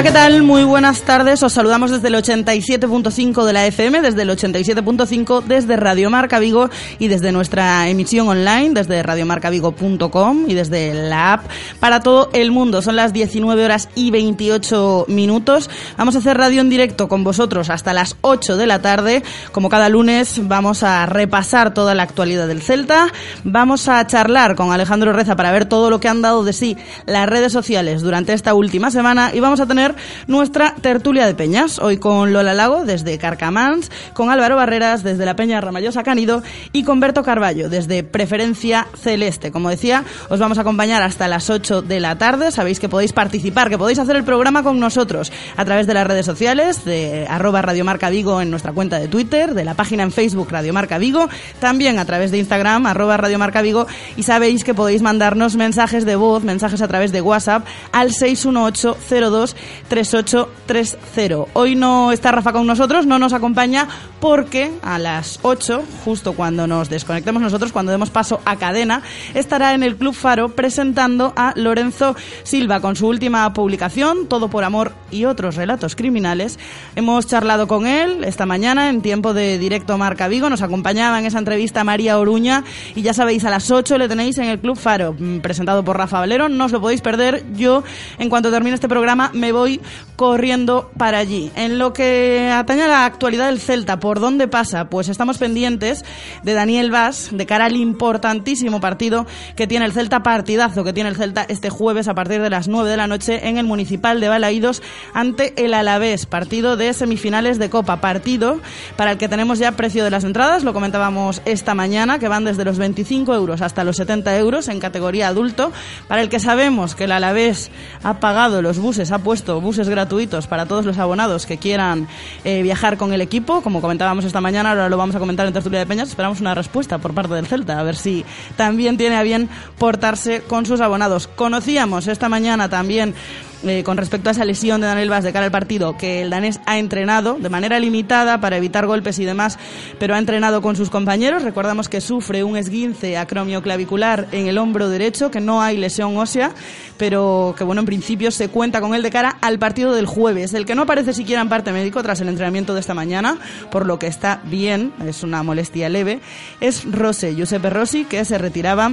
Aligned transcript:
Hola, 0.00 0.08
¿qué 0.08 0.14
tal? 0.14 0.42
Muy 0.44 0.64
buenas 0.64 1.02
tardes. 1.02 1.42
Os 1.42 1.52
saludamos 1.52 1.90
desde 1.90 2.08
el 2.08 2.14
87.5 2.14 3.44
de 3.44 3.52
la 3.52 3.66
FM, 3.66 4.00
desde 4.00 4.22
el 4.22 4.30
87.5 4.30 5.42
desde 5.44 5.76
Radio 5.76 6.08
Marca 6.08 6.38
Vigo 6.38 6.70
y 6.98 7.08
desde 7.08 7.32
nuestra 7.32 7.86
emisión 7.86 8.26
online, 8.26 8.70
desde 8.70 9.02
radiomarcavigo.com 9.02 10.44
y 10.48 10.54
desde 10.54 10.94
la 10.94 11.34
app 11.34 11.50
para 11.80 12.00
todo 12.00 12.30
el 12.32 12.50
mundo. 12.50 12.80
Son 12.80 12.96
las 12.96 13.12
19 13.12 13.62
horas 13.62 13.90
y 13.94 14.10
28 14.10 15.04
minutos. 15.08 15.68
Vamos 15.98 16.14
a 16.14 16.20
hacer 16.20 16.38
radio 16.38 16.62
en 16.62 16.70
directo 16.70 17.06
con 17.06 17.22
vosotros 17.22 17.68
hasta 17.68 17.92
las 17.92 18.16
8 18.22 18.56
de 18.56 18.66
la 18.66 18.80
tarde. 18.80 19.22
Como 19.52 19.68
cada 19.68 19.90
lunes 19.90 20.40
vamos 20.48 20.82
a 20.82 21.04
repasar 21.04 21.74
toda 21.74 21.94
la 21.94 22.04
actualidad 22.04 22.48
del 22.48 22.62
Celta. 22.62 23.08
Vamos 23.44 23.86
a 23.86 24.06
charlar 24.06 24.56
con 24.56 24.72
Alejandro 24.72 25.12
Reza 25.12 25.36
para 25.36 25.52
ver 25.52 25.66
todo 25.66 25.90
lo 25.90 26.00
que 26.00 26.08
han 26.08 26.22
dado 26.22 26.42
de 26.42 26.54
sí 26.54 26.78
las 27.04 27.28
redes 27.28 27.52
sociales 27.52 28.00
durante 28.00 28.32
esta 28.32 28.54
última 28.54 28.90
semana 28.90 29.32
y 29.34 29.40
vamos 29.40 29.60
a 29.60 29.66
tener 29.66 29.89
nuestra 30.26 30.74
tertulia 30.74 31.26
de 31.26 31.34
peñas. 31.34 31.78
Hoy 31.78 31.98
con 31.98 32.32
Lola 32.32 32.54
Lago 32.54 32.84
desde 32.84 33.18
Carcamans, 33.18 33.90
con 34.14 34.30
Álvaro 34.30 34.56
Barreras 34.56 35.02
desde 35.02 35.24
la 35.24 35.36
Peña 35.36 35.60
Ramallosa 35.60 36.02
Canido 36.02 36.42
y 36.72 36.84
con 36.84 37.00
Berto 37.00 37.22
Carballo 37.22 37.68
desde 37.68 38.02
Preferencia 38.02 38.86
Celeste. 38.94 39.50
Como 39.50 39.70
decía, 39.70 40.04
os 40.28 40.38
vamos 40.40 40.58
a 40.58 40.62
acompañar 40.62 41.02
hasta 41.02 41.28
las 41.28 41.50
8 41.50 41.82
de 41.82 42.00
la 42.00 42.18
tarde. 42.18 42.50
Sabéis 42.50 42.80
que 42.80 42.88
podéis 42.88 43.12
participar, 43.12 43.70
que 43.70 43.78
podéis 43.78 43.98
hacer 43.98 44.16
el 44.16 44.24
programa 44.24 44.62
con 44.62 44.80
nosotros 44.80 45.32
a 45.56 45.64
través 45.64 45.86
de 45.86 45.94
las 45.94 46.06
redes 46.06 46.26
sociales, 46.26 46.84
de 46.84 47.26
arroba 47.28 47.62
Radiomarca 47.62 48.10
Vigo 48.10 48.40
en 48.40 48.50
nuestra 48.50 48.72
cuenta 48.72 48.98
de 48.98 49.08
Twitter, 49.08 49.54
de 49.54 49.64
la 49.64 49.74
página 49.74 50.02
en 50.02 50.12
Facebook 50.12 50.50
Radiomarca 50.50 50.98
Vigo, 50.98 51.28
también 51.58 51.98
a 51.98 52.04
través 52.04 52.30
de 52.30 52.38
Instagram, 52.38 52.86
arroba 52.86 53.16
Radiomarca 53.16 53.62
Vigo, 53.62 53.86
y 54.16 54.22
sabéis 54.22 54.64
que 54.64 54.74
podéis 54.74 55.02
mandarnos 55.02 55.56
mensajes 55.56 56.04
de 56.04 56.16
voz, 56.16 56.44
mensajes 56.44 56.82
a 56.82 56.88
través 56.88 57.12
de 57.12 57.20
WhatsApp 57.20 57.66
al 57.92 58.12
618 58.12 58.96
02 59.30 59.56
3830. 59.90 61.50
Hoy 61.54 61.74
no 61.74 62.12
está 62.12 62.30
Rafa 62.30 62.52
con 62.52 62.64
nosotros, 62.66 63.06
no 63.06 63.18
nos 63.18 63.32
acompaña 63.32 63.88
porque 64.20 64.70
a 64.82 64.98
las 64.98 65.40
8, 65.42 65.82
justo 66.04 66.34
cuando 66.34 66.68
nos 66.68 66.88
desconectemos 66.88 67.42
nosotros, 67.42 67.72
cuando 67.72 67.90
demos 67.90 68.10
paso 68.10 68.40
a 68.44 68.56
cadena, 68.56 69.02
estará 69.34 69.74
en 69.74 69.82
el 69.82 69.96
Club 69.96 70.14
Faro 70.14 70.50
presentando 70.50 71.32
a 71.36 71.52
Lorenzo 71.56 72.14
Silva 72.44 72.80
con 72.80 72.94
su 72.94 73.08
última 73.08 73.52
publicación, 73.52 74.28
Todo 74.28 74.48
por 74.48 74.62
Amor 74.62 74.92
y 75.10 75.24
otros 75.24 75.56
relatos 75.56 75.96
criminales. 75.96 76.58
Hemos 76.94 77.26
charlado 77.26 77.66
con 77.66 77.86
él 77.86 78.22
esta 78.22 78.46
mañana 78.46 78.90
en 78.90 79.02
tiempo 79.02 79.34
de 79.34 79.58
directo 79.58 79.98
Marca 79.98 80.28
Vigo, 80.28 80.48
nos 80.48 80.62
acompañaba 80.62 81.18
en 81.18 81.26
esa 81.26 81.38
entrevista 81.38 81.82
María 81.82 82.18
Oruña 82.18 82.62
y 82.94 83.02
ya 83.02 83.12
sabéis, 83.12 83.44
a 83.44 83.50
las 83.50 83.70
8 83.70 83.98
le 83.98 84.08
tenéis 84.08 84.38
en 84.38 84.44
el 84.44 84.60
Club 84.60 84.76
Faro, 84.76 85.16
mm, 85.18 85.38
presentado 85.40 85.84
por 85.84 85.96
Rafa 85.96 86.20
Valero, 86.20 86.48
no 86.48 86.66
os 86.66 86.72
lo 86.72 86.80
podéis 86.80 87.00
perder. 87.00 87.44
Yo, 87.54 87.82
en 88.18 88.28
cuanto 88.28 88.52
termine 88.52 88.74
este 88.74 88.88
programa, 88.88 89.30
me 89.34 89.50
voy 89.50 89.79
corriendo 90.20 90.90
para 90.98 91.16
allí. 91.16 91.50
En 91.56 91.78
lo 91.78 91.94
que 91.94 92.50
atañe 92.52 92.82
a 92.82 92.88
la 92.88 93.06
actualidad 93.06 93.46
del 93.46 93.58
Celta, 93.58 94.00
¿por 94.00 94.20
dónde 94.20 94.48
pasa? 94.48 94.90
Pues 94.90 95.08
estamos 95.08 95.38
pendientes 95.38 96.04
de 96.42 96.52
Daniel 96.52 96.90
Vaz, 96.90 97.30
de 97.32 97.46
cara 97.46 97.64
al 97.64 97.76
importantísimo 97.76 98.80
partido 98.80 99.26
que 99.56 99.66
tiene 99.66 99.86
el 99.86 99.92
Celta, 99.92 100.22
partidazo 100.22 100.84
que 100.84 100.92
tiene 100.92 101.08
el 101.08 101.16
Celta 101.16 101.46
este 101.48 101.70
jueves 101.70 102.06
a 102.06 102.14
partir 102.14 102.42
de 102.42 102.50
las 102.50 102.68
9 102.68 102.90
de 102.90 102.98
la 102.98 103.06
noche 103.06 103.48
en 103.48 103.56
el 103.56 103.64
Municipal 103.64 104.20
de 104.20 104.28
Balaídos 104.28 104.82
ante 105.14 105.54
el 105.64 105.72
Alavés, 105.72 106.26
partido 106.26 106.76
de 106.76 106.92
semifinales 106.92 107.58
de 107.58 107.70
Copa, 107.70 108.02
partido 108.02 108.60
para 108.96 109.12
el 109.12 109.16
que 109.16 109.28
tenemos 109.28 109.58
ya 109.58 109.72
precio 109.72 110.04
de 110.04 110.10
las 110.10 110.24
entradas, 110.24 110.64
lo 110.64 110.74
comentábamos 110.74 111.40
esta 111.46 111.74
mañana, 111.74 112.18
que 112.18 112.28
van 112.28 112.44
desde 112.44 112.66
los 112.66 112.76
25 112.76 113.34
euros 113.34 113.62
hasta 113.62 113.84
los 113.84 113.96
70 113.96 114.36
euros 114.36 114.68
en 114.68 114.80
categoría 114.80 115.28
adulto, 115.28 115.72
para 116.08 116.20
el 116.20 116.28
que 116.28 116.40
sabemos 116.40 116.94
que 116.94 117.04
el 117.04 117.12
Alavés 117.12 117.70
ha 118.02 118.20
pagado 118.20 118.60
los 118.60 118.78
buses, 118.78 119.12
ha 119.12 119.20
puesto 119.20 119.62
buses 119.62 119.69
gratuitos 119.78 120.46
para 120.46 120.66
todos 120.66 120.84
los 120.84 120.98
abonados 120.98 121.46
que 121.46 121.58
quieran 121.58 122.08
eh, 122.44 122.62
viajar 122.62 122.96
con 122.96 123.12
el 123.12 123.20
equipo. 123.20 123.62
Como 123.62 123.80
comentábamos 123.80 124.24
esta 124.24 124.40
mañana, 124.40 124.70
ahora 124.70 124.88
lo 124.88 124.96
vamos 124.96 125.14
a 125.16 125.18
comentar 125.18 125.46
en 125.46 125.52
Tertulia 125.52 125.78
de 125.78 125.86
Peñas. 125.86 126.08
Esperamos 126.08 126.40
una 126.40 126.54
respuesta 126.54 126.98
por 126.98 127.14
parte 127.14 127.34
del 127.34 127.46
Celta, 127.46 127.78
a 127.78 127.82
ver 127.82 127.96
si 127.96 128.24
también 128.56 128.96
tiene 128.96 129.16
a 129.16 129.22
bien 129.22 129.48
portarse 129.78 130.42
con 130.42 130.66
sus 130.66 130.80
abonados. 130.80 131.28
Conocíamos 131.28 132.06
esta 132.06 132.28
mañana 132.28 132.68
también 132.68 133.14
eh, 133.62 133.82
con 133.84 133.96
respecto 133.96 134.28
a 134.28 134.32
esa 134.32 134.44
lesión 134.44 134.80
de 134.80 134.86
Daniel 134.86 135.10
Vaz 135.10 135.24
de 135.24 135.32
cara 135.32 135.44
al 135.44 135.50
partido, 135.50 135.96
que 135.96 136.22
el 136.22 136.30
danés 136.30 136.60
ha 136.66 136.78
entrenado 136.78 137.34
de 137.34 137.48
manera 137.48 137.78
limitada 137.78 138.40
para 138.40 138.56
evitar 138.56 138.86
golpes 138.86 139.18
y 139.18 139.24
demás, 139.24 139.58
pero 139.98 140.14
ha 140.14 140.18
entrenado 140.18 140.62
con 140.62 140.76
sus 140.76 140.90
compañeros. 140.90 141.42
Recordamos 141.42 141.88
que 141.88 142.00
sufre 142.00 142.42
un 142.44 142.56
esguince 142.56 143.18
acromioclavicular 143.18 144.28
en 144.32 144.46
el 144.46 144.58
hombro 144.58 144.88
derecho, 144.88 145.30
que 145.30 145.40
no 145.40 145.60
hay 145.60 145.76
lesión 145.76 146.16
ósea, 146.16 146.52
pero 146.96 147.54
que 147.56 147.64
bueno, 147.64 147.80
en 147.80 147.86
principio 147.86 148.30
se 148.30 148.48
cuenta 148.48 148.80
con 148.80 148.94
él 148.94 149.02
de 149.02 149.10
cara 149.10 149.36
al 149.40 149.58
partido 149.58 149.94
del 149.94 150.06
jueves, 150.06 150.54
el 150.54 150.66
que 150.66 150.74
no 150.74 150.82
aparece 150.82 151.12
siquiera 151.12 151.42
en 151.42 151.48
parte 151.48 151.72
médico 151.72 152.02
tras 152.02 152.20
el 152.20 152.28
entrenamiento 152.28 152.74
de 152.74 152.80
esta 152.80 152.94
mañana, 152.94 153.38
por 153.70 153.86
lo 153.86 153.98
que 153.98 154.06
está 154.06 154.40
bien, 154.44 154.92
es 155.06 155.22
una 155.22 155.42
molestia 155.42 155.88
leve, 155.88 156.20
es 156.60 156.90
Rose, 156.90 157.34
Giuseppe 157.34 157.70
Rossi, 157.70 158.04
que 158.04 158.24
se 158.24 158.38
retiraba 158.38 158.92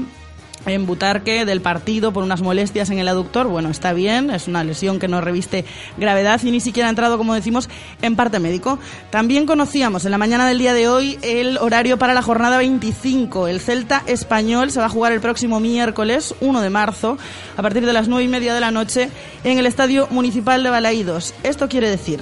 en 0.66 0.86
Butarque 0.86 1.46
del 1.46 1.62
partido 1.62 2.12
por 2.12 2.24
unas 2.24 2.42
molestias 2.42 2.90
en 2.90 3.00
el 3.00 3.08
aductor. 3.08 3.48
Bueno, 3.48 3.70
está 3.70 3.94
bien, 3.94 4.30
es 4.32 4.48
una 4.48 4.64
lesión 4.64 5.00
que 5.00 5.08
no 5.08 5.22
reviste 5.22 5.66
gravedad 5.98 6.42
y 6.44 6.52
ni 6.52 6.60
siquiera 6.60 6.88
ha 6.88 6.90
entrado, 6.90 7.18
como 7.18 7.34
decimos, 7.34 7.70
en 8.02 8.16
parte 8.16 8.40
médico. 8.40 8.80
También 9.10 9.46
conocíamos 9.46 10.06
en 10.06 10.12
la 10.12 10.18
mañana 10.18 10.48
del 10.48 10.60
día 10.60 10.74
de 10.74 10.88
hoy 10.90 11.20
el 11.22 11.58
horario 11.58 11.98
para 11.98 12.14
la 12.14 12.22
jornada 12.22 12.58
25. 12.58 13.48
El 13.48 13.60
Celta 13.60 14.04
español 14.08 14.72
se 14.72 14.80
va 14.80 14.86
a 14.86 14.90
jugar 14.90 15.14
el 15.14 15.22
próximo 15.22 15.60
miércoles 15.60 16.36
1 16.42 16.62
de 16.62 16.70
marzo 16.70 17.18
a 17.56 17.62
partir 17.62 17.86
de 17.86 17.94
las 17.94 18.08
9 18.08 18.24
y 18.24 18.28
media 18.28 18.54
de 18.54 18.60
la 18.60 18.72
noche 18.72 19.10
en 19.44 19.58
el 19.58 19.66
Estadio 19.66 20.08
Municipal 20.12 20.64
de 20.64 20.70
Balaídos. 20.70 21.34
Esto 21.44 21.70
quiere 21.70 21.90
decir 21.90 22.20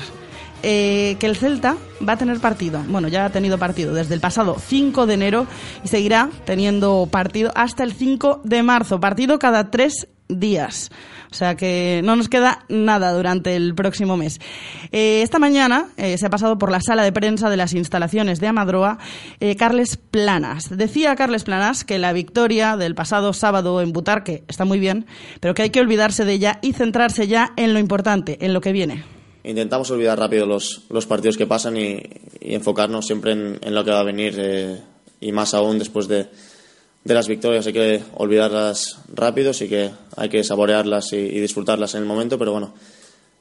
eh, 0.68 1.18
que 1.20 1.28
el 1.28 1.36
Celta 1.38 1.78
va 2.08 2.14
a 2.14 2.18
tener 2.18 2.40
partido. 2.40 2.84
Bueno, 2.88 3.08
ya 3.08 3.26
ha 3.26 3.30
tenido 3.30 3.60
partido 3.60 3.94
desde 3.94 4.16
el 4.16 4.20
pasado 4.20 4.58
5 4.60 5.06
de 5.06 5.14
enero 5.14 5.46
y 5.84 5.88
seguirá 5.90 6.32
teniendo 6.44 7.08
partido 7.12 7.52
hasta 7.54 7.84
el 7.84 7.94
5 7.94 8.42
de 8.44 8.64
marzo. 8.64 9.00
Partido 9.00 9.38
cada 9.38 9.70
tres 9.70 10.08
días. 10.28 10.90
O 11.30 11.36
sea 11.36 11.54
que 11.54 12.02
no 12.04 12.16
nos 12.16 12.30
queda 12.30 12.66
nada 12.68 13.14
durante 13.14 13.56
el 13.56 13.76
próximo 13.76 14.18
mes. 14.18 14.40
Eh, 14.92 15.22
esta 15.22 15.38
mañana 15.38 15.86
eh, 15.98 16.18
se 16.18 16.26
ha 16.26 16.32
pasado 16.32 16.58
por 16.58 16.72
la 16.72 16.82
sala 16.82 17.04
de 17.04 17.12
prensa 17.12 17.52
de 17.52 17.58
las 17.58 17.74
instalaciones 17.74 18.40
de 18.40 18.48
Amadroa 18.48 18.98
Carles 19.60 19.98
Planas. 19.98 20.76
Decía 20.76 21.16
Carles 21.16 21.44
Planas 21.44 21.84
que 21.84 22.00
la 22.00 22.12
victoria 22.12 22.76
del 22.76 22.96
pasado 22.96 23.34
sábado 23.34 23.82
en 23.82 23.94
Butarque 23.94 24.44
está 24.48 24.66
muy 24.66 24.80
bien, 24.80 25.06
pero 25.42 25.54
que 25.54 25.62
hay 25.62 25.70
que 25.70 25.82
olvidarse 25.82 26.26
de 26.26 26.34
ella 26.34 26.58
y 26.64 26.74
centrarse 26.74 27.28
ya 27.28 27.54
en 27.56 27.74
lo 27.74 27.80
importante, 27.80 28.44
en 28.44 28.52
lo 28.52 28.62
que 28.62 28.72
viene 28.72 29.15
intentamos 29.46 29.90
olvidar 29.92 30.20
rápido 30.20 30.46
los, 30.46 30.82
los 30.90 31.06
partidos 31.06 31.38
que 31.38 31.48
pasan 31.48 31.78
y, 31.78 32.02
enfocarnos 32.42 33.06
siempre 33.06 33.32
en, 33.32 33.76
lo 33.76 33.84
que 33.84 33.92
va 33.92 34.00
a 34.00 34.04
venir 34.04 34.36
eh, 34.38 34.80
y 35.22 35.32
más 35.32 35.54
aún 35.54 35.80
después 35.80 36.08
de, 36.08 36.28
de, 37.04 37.14
las 37.14 37.28
victorias. 37.28 37.66
Hay 37.68 37.74
que 37.74 38.02
olvidarlas 38.16 39.00
rápido, 39.14 39.54
sí 39.54 39.68
que 39.68 39.92
hay 40.16 40.30
que 40.30 40.44
saborearlas 40.44 41.14
y, 41.14 41.40
disfrutarlas 41.40 41.96
en 41.96 42.02
el 42.02 42.08
momento, 42.08 42.38
pero 42.38 42.52
bueno, 42.52 42.74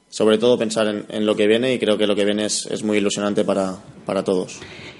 sobre 0.09 0.37
todo 0.37 0.57
pensar 0.57 0.87
en, 0.87 1.05
en, 1.09 1.25
lo 1.25 1.35
que 1.35 1.47
viene 1.47 1.73
y 1.73 1.79
creo 1.79 1.97
que 1.97 2.07
lo 2.07 2.15
que 2.15 2.25
viene 2.25 2.45
es, 2.45 2.65
es 2.67 2.83
muy 2.83 2.97
ilusionante 2.97 3.43
para, 3.43 3.77
para 4.05 4.23
todos. 4.23 4.59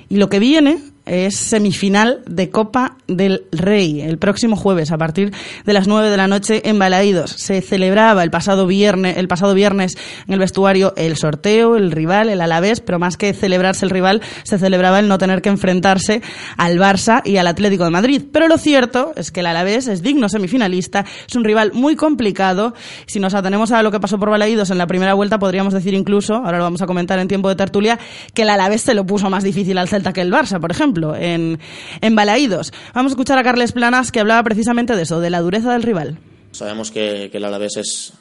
Y 0.09 0.17
lo 0.17 0.29
que 0.29 0.39
viene 0.39 0.94
es 1.05 1.35
semifinal 1.35 2.21
de 2.25 2.49
Copa 2.49 2.97
del 3.07 3.45
Rey 3.51 4.01
el 4.01 4.17
próximo 4.17 4.55
jueves 4.55 4.91
a 4.91 4.97
partir 4.97 5.31
de 5.65 5.73
las 5.73 5.87
9 5.87 6.09
de 6.09 6.17
la 6.17 6.27
noche 6.27 6.67
en 6.67 6.79
Balaídos. 6.79 7.31
Se 7.31 7.61
celebraba 7.61 8.23
el 8.23 8.31
pasado 8.31 8.65
viernes, 8.67 9.17
el 9.17 9.27
pasado 9.27 9.53
viernes 9.53 9.97
en 10.27 10.33
el 10.33 10.39
vestuario 10.39 10.93
el 10.97 11.15
sorteo, 11.17 11.75
el 11.75 11.91
rival, 11.91 12.29
el 12.29 12.41
Alavés, 12.41 12.79
pero 12.81 12.99
más 12.99 13.17
que 13.17 13.33
celebrarse 13.33 13.85
el 13.85 13.91
rival, 13.91 14.21
se 14.43 14.57
celebraba 14.57 14.99
el 14.99 15.07
no 15.07 15.17
tener 15.17 15.41
que 15.41 15.49
enfrentarse 15.49 16.21
al 16.57 16.79
Barça 16.79 17.21
y 17.23 17.37
al 17.37 17.47
Atlético 17.47 17.83
de 17.83 17.91
Madrid. 17.91 18.23
Pero 18.31 18.47
lo 18.47 18.57
cierto 18.57 19.13
es 19.15 19.31
que 19.31 19.41
el 19.41 19.45
Alavés 19.45 19.87
es 19.87 20.01
digno 20.01 20.29
semifinalista, 20.29 21.05
es 21.27 21.35
un 21.35 21.43
rival 21.43 21.71
muy 21.73 21.95
complicado. 21.95 22.73
Si 23.05 23.19
nos 23.19 23.33
atenemos 23.33 23.71
a 23.71 23.83
lo 23.83 23.91
que 23.91 23.99
pasó 23.99 24.17
por 24.17 24.29
Balaídos 24.29 24.71
en 24.71 24.77
la 24.77 24.87
primera 24.87 25.13
vuelta, 25.13 25.37
podríamos 25.37 25.73
decir 25.73 25.93
incluso, 25.93 26.35
ahora 26.35 26.57
lo 26.57 26.63
vamos 26.63 26.81
a 26.81 26.87
comentar 26.87 27.19
en 27.19 27.27
tiempo 27.27 27.49
de 27.49 27.55
tertulia, 27.55 27.99
que 28.33 28.41
el 28.41 28.49
Alavés 28.49 28.81
se 28.81 28.93
lo 28.93 29.05
puso 29.05 29.29
más 29.29 29.43
difícil 29.43 29.77
al 29.77 29.87
Celta 29.87 30.11
que 30.11 30.21
el 30.21 30.31
Barça, 30.31 30.59
por 30.59 30.71
ejemplo 30.71 30.94
en, 31.15 31.59
en 32.01 32.15
Balaídos. 32.15 32.71
Vamos 32.93 33.11
a 33.11 33.13
escuchar 33.13 33.37
a 33.37 33.43
Carles 33.43 33.71
Planas 33.71 34.11
que 34.11 34.19
hablaba 34.19 34.43
precisamente 34.43 34.95
de 34.95 35.03
eso, 35.03 35.19
de 35.19 35.29
la 35.29 35.41
dureza 35.41 35.73
del 35.73 35.83
rival. 35.83 36.17
Sabemos 36.51 36.91
que, 36.91 37.29
el 37.33 37.43
Alavés 37.43 37.77
es, 37.77 38.13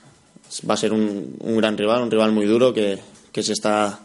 va 0.68 0.74
a 0.74 0.76
ser 0.76 0.92
un, 0.92 1.36
un, 1.38 1.56
gran 1.56 1.78
rival, 1.78 2.02
un 2.02 2.10
rival 2.10 2.32
muy 2.32 2.46
duro 2.46 2.74
que, 2.74 2.98
que 3.30 3.42
se 3.42 3.52
está 3.52 4.00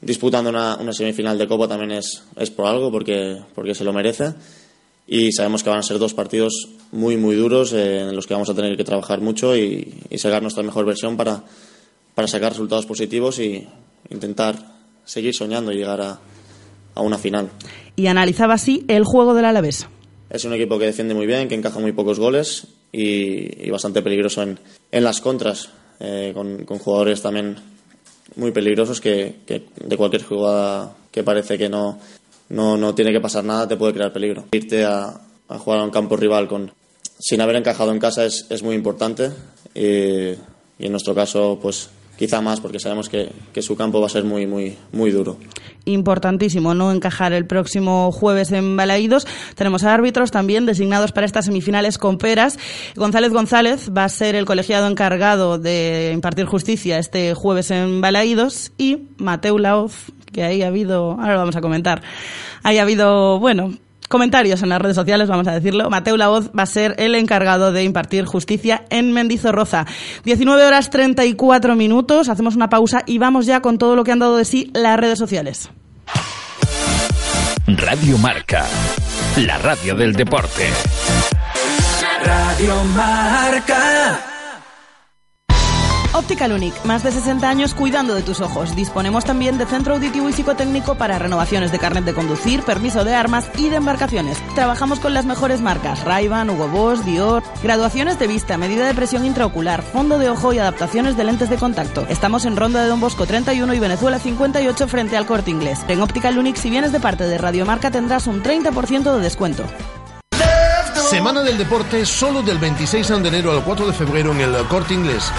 disputando 0.00 0.50
una, 0.50 0.76
una, 0.76 0.92
semifinal 0.92 1.38
de 1.38 1.48
Copa 1.48 1.66
también 1.66 1.92
es, 1.92 2.22
es 2.36 2.50
por 2.50 2.66
algo, 2.66 2.90
porque, 2.90 3.38
porque 3.54 3.74
se 3.74 3.84
lo 3.84 3.92
merece. 3.92 4.34
Y 5.06 5.32
sabemos 5.32 5.62
que 5.62 5.70
van 5.70 5.78
a 5.78 5.82
ser 5.82 5.98
dos 5.98 6.12
partidos 6.12 6.68
muy, 6.92 7.16
muy 7.16 7.34
duros 7.34 7.72
eh, 7.72 8.00
en 8.00 8.14
los 8.14 8.26
que 8.26 8.34
vamos 8.34 8.50
a 8.50 8.54
tener 8.54 8.76
que 8.76 8.84
trabajar 8.84 9.22
mucho 9.22 9.56
y, 9.56 10.02
y 10.10 10.18
sacar 10.18 10.42
nuestra 10.42 10.62
mejor 10.62 10.84
versión 10.84 11.16
para, 11.16 11.42
para 12.14 12.28
sacar 12.28 12.52
resultados 12.52 12.84
positivos 12.84 13.38
y 13.38 13.66
intentar 14.10 14.56
seguir 15.06 15.34
soñando 15.34 15.72
y 15.72 15.76
llegar 15.76 16.02
a, 16.02 16.20
a 16.94 17.02
una 17.02 17.18
final. 17.18 17.50
Y 17.96 18.06
analizaba 18.06 18.54
así 18.54 18.84
el 18.88 19.04
juego 19.04 19.34
del 19.34 19.44
Alavés. 19.44 19.86
Es 20.30 20.44
un 20.44 20.52
equipo 20.52 20.78
que 20.78 20.86
defiende 20.86 21.14
muy 21.14 21.26
bien, 21.26 21.48
que 21.48 21.54
encaja 21.54 21.78
muy 21.80 21.92
pocos 21.92 22.18
goles 22.18 22.66
y, 22.92 23.66
y 23.66 23.70
bastante 23.70 24.02
peligroso 24.02 24.42
en, 24.42 24.58
en 24.92 25.04
las 25.04 25.20
contras, 25.20 25.70
eh, 26.00 26.32
con, 26.34 26.64
con, 26.64 26.78
jugadores 26.78 27.22
también 27.22 27.56
muy 28.36 28.52
peligrosos 28.52 29.00
que, 29.00 29.36
que, 29.46 29.64
de 29.82 29.96
cualquier 29.96 30.22
jugada 30.22 30.94
que 31.10 31.24
parece 31.24 31.56
que 31.56 31.68
no, 31.68 31.98
no, 32.50 32.76
no 32.76 32.94
tiene 32.94 33.10
que 33.10 33.20
pasar 33.20 33.42
nada 33.42 33.66
te 33.66 33.76
puede 33.76 33.94
crear 33.94 34.12
peligro. 34.12 34.44
Irte 34.52 34.84
a, 34.84 35.18
a 35.48 35.58
jugar 35.58 35.80
a 35.80 35.84
un 35.84 35.90
campo 35.90 36.16
rival 36.16 36.46
con, 36.46 36.70
sin 37.18 37.40
haber 37.40 37.56
encajado 37.56 37.90
en 37.90 37.98
casa 37.98 38.24
es, 38.24 38.46
es 38.50 38.62
muy 38.62 38.74
importante 38.74 39.30
y, 39.74 40.30
y 40.78 40.86
en 40.86 40.90
nuestro 40.92 41.14
caso 41.14 41.58
pues 41.60 41.88
quizá 42.18 42.40
más 42.40 42.60
porque 42.60 42.80
sabemos 42.80 43.08
que, 43.08 43.30
que, 43.52 43.62
su 43.62 43.76
campo 43.76 44.00
va 44.00 44.06
a 44.06 44.10
ser 44.10 44.24
muy 44.24 44.46
muy 44.46 44.76
muy 44.92 45.10
duro. 45.10 45.38
Importantísimo 45.84 46.74
no 46.74 46.92
encajar 46.92 47.32
el 47.32 47.46
próximo 47.46 48.10
jueves 48.12 48.52
en 48.52 48.76
Balaídos. 48.76 49.26
Tenemos 49.54 49.84
árbitros 49.84 50.30
también 50.30 50.66
designados 50.66 51.12
para 51.12 51.26
estas 51.26 51.46
semifinales 51.46 51.96
con 51.96 52.18
peras. 52.18 52.58
González 52.96 53.32
González 53.32 53.90
va 53.96 54.04
a 54.04 54.08
ser 54.08 54.34
el 54.34 54.44
colegiado 54.44 54.88
encargado 54.88 55.58
de 55.58 56.10
impartir 56.12 56.46
justicia 56.46 56.98
este 56.98 57.34
jueves 57.34 57.70
en 57.70 58.00
Balaídos 58.00 58.72
y 58.76 59.08
Mateu 59.18 59.58
Laoz, 59.58 60.12
que 60.32 60.42
ahí 60.42 60.62
ha 60.62 60.68
habido, 60.68 61.12
ahora 61.12 61.34
lo 61.34 61.38
vamos 61.38 61.56
a 61.56 61.60
comentar, 61.60 62.02
ahí 62.62 62.78
ha 62.78 62.82
habido, 62.82 63.38
bueno, 63.38 63.74
comentarios 64.08 64.62
en 64.62 64.70
las 64.70 64.80
redes 64.80 64.96
sociales, 64.96 65.28
vamos 65.28 65.46
a 65.46 65.52
decirlo. 65.52 65.88
Mateo 65.90 66.16
Voz 66.28 66.50
va 66.58 66.62
a 66.64 66.66
ser 66.66 66.94
el 66.98 67.14
encargado 67.14 67.72
de 67.72 67.84
impartir 67.84 68.24
justicia 68.24 68.84
en 68.90 69.12
Mendizorroza. 69.12 69.86
19 70.24 70.64
horas 70.64 70.90
34 70.90 71.76
minutos, 71.76 72.28
hacemos 72.28 72.56
una 72.56 72.68
pausa 72.68 73.02
y 73.06 73.18
vamos 73.18 73.46
ya 73.46 73.60
con 73.60 73.78
todo 73.78 73.94
lo 73.94 74.04
que 74.04 74.12
han 74.12 74.18
dado 74.18 74.36
de 74.36 74.44
sí 74.44 74.70
las 74.74 74.98
redes 74.98 75.18
sociales. 75.18 75.70
Radio 77.66 78.16
Marca, 78.18 78.64
la 79.36 79.58
radio 79.58 79.94
del 79.94 80.14
deporte. 80.14 80.68
Radio 82.24 82.84
Marca. 82.96 84.37
Optical 86.18 86.52
Unic, 86.52 86.84
más 86.84 87.02
de 87.02 87.12
60 87.12 87.48
años 87.48 87.74
cuidando 87.74 88.14
de 88.14 88.22
tus 88.22 88.40
ojos. 88.40 88.74
Disponemos 88.74 89.24
también 89.24 89.56
de 89.56 89.66
centro 89.66 89.94
auditivo 89.94 90.28
y 90.28 90.32
psicotécnico 90.32 90.96
para 90.96 91.18
renovaciones 91.18 91.70
de 91.70 91.78
carnet 91.78 92.04
de 92.04 92.12
conducir, 92.12 92.62
permiso 92.62 93.04
de 93.04 93.14
armas 93.14 93.48
y 93.56 93.68
de 93.68 93.76
embarcaciones. 93.76 94.36
Trabajamos 94.54 95.00
con 95.00 95.14
las 95.14 95.26
mejores 95.26 95.60
marcas 95.60 96.04
Ray-Ban, 96.04 96.50
Hugo 96.50 96.68
Boss, 96.68 97.04
Dior. 97.04 97.42
Graduaciones 97.62 98.18
de 98.18 98.26
vista, 98.26 98.58
medida 98.58 98.86
de 98.86 98.94
presión 98.94 99.24
intraocular, 99.24 99.82
fondo 99.82 100.18
de 100.18 100.28
ojo 100.28 100.52
y 100.52 100.58
adaptaciones 100.58 101.16
de 101.16 101.24
lentes 101.24 101.50
de 101.50 101.56
contacto. 101.56 102.04
Estamos 102.08 102.44
en 102.44 102.56
Ronda 102.56 102.82
de 102.82 102.88
Don 102.88 103.00
Bosco 103.00 103.24
31 103.24 103.72
y 103.74 103.78
Venezuela 103.78 104.18
58 104.18 104.88
frente 104.88 105.16
al 105.16 105.26
Corte 105.26 105.50
Inglés. 105.50 105.84
En 105.88 106.02
Optical 106.02 106.36
Unic, 106.36 106.56
si 106.56 106.68
vienes 106.68 106.92
de 106.92 107.00
parte 107.00 107.28
de 107.28 107.38
Radiomarca, 107.38 107.90
tendrás 107.90 108.26
un 108.26 108.42
30% 108.42 109.14
de 109.14 109.20
descuento. 109.20 109.64
Semana 111.10 111.42
del 111.42 111.56
Deporte 111.56 112.04
solo 112.04 112.42
del 112.42 112.58
26 112.58 113.08
de 113.08 113.28
enero 113.28 113.52
al 113.52 113.64
4 113.64 113.86
de 113.86 113.92
febrero 113.92 114.32
en 114.32 114.40
el 114.40 114.54
Corte 114.66 114.92
Inglés. 114.92 115.32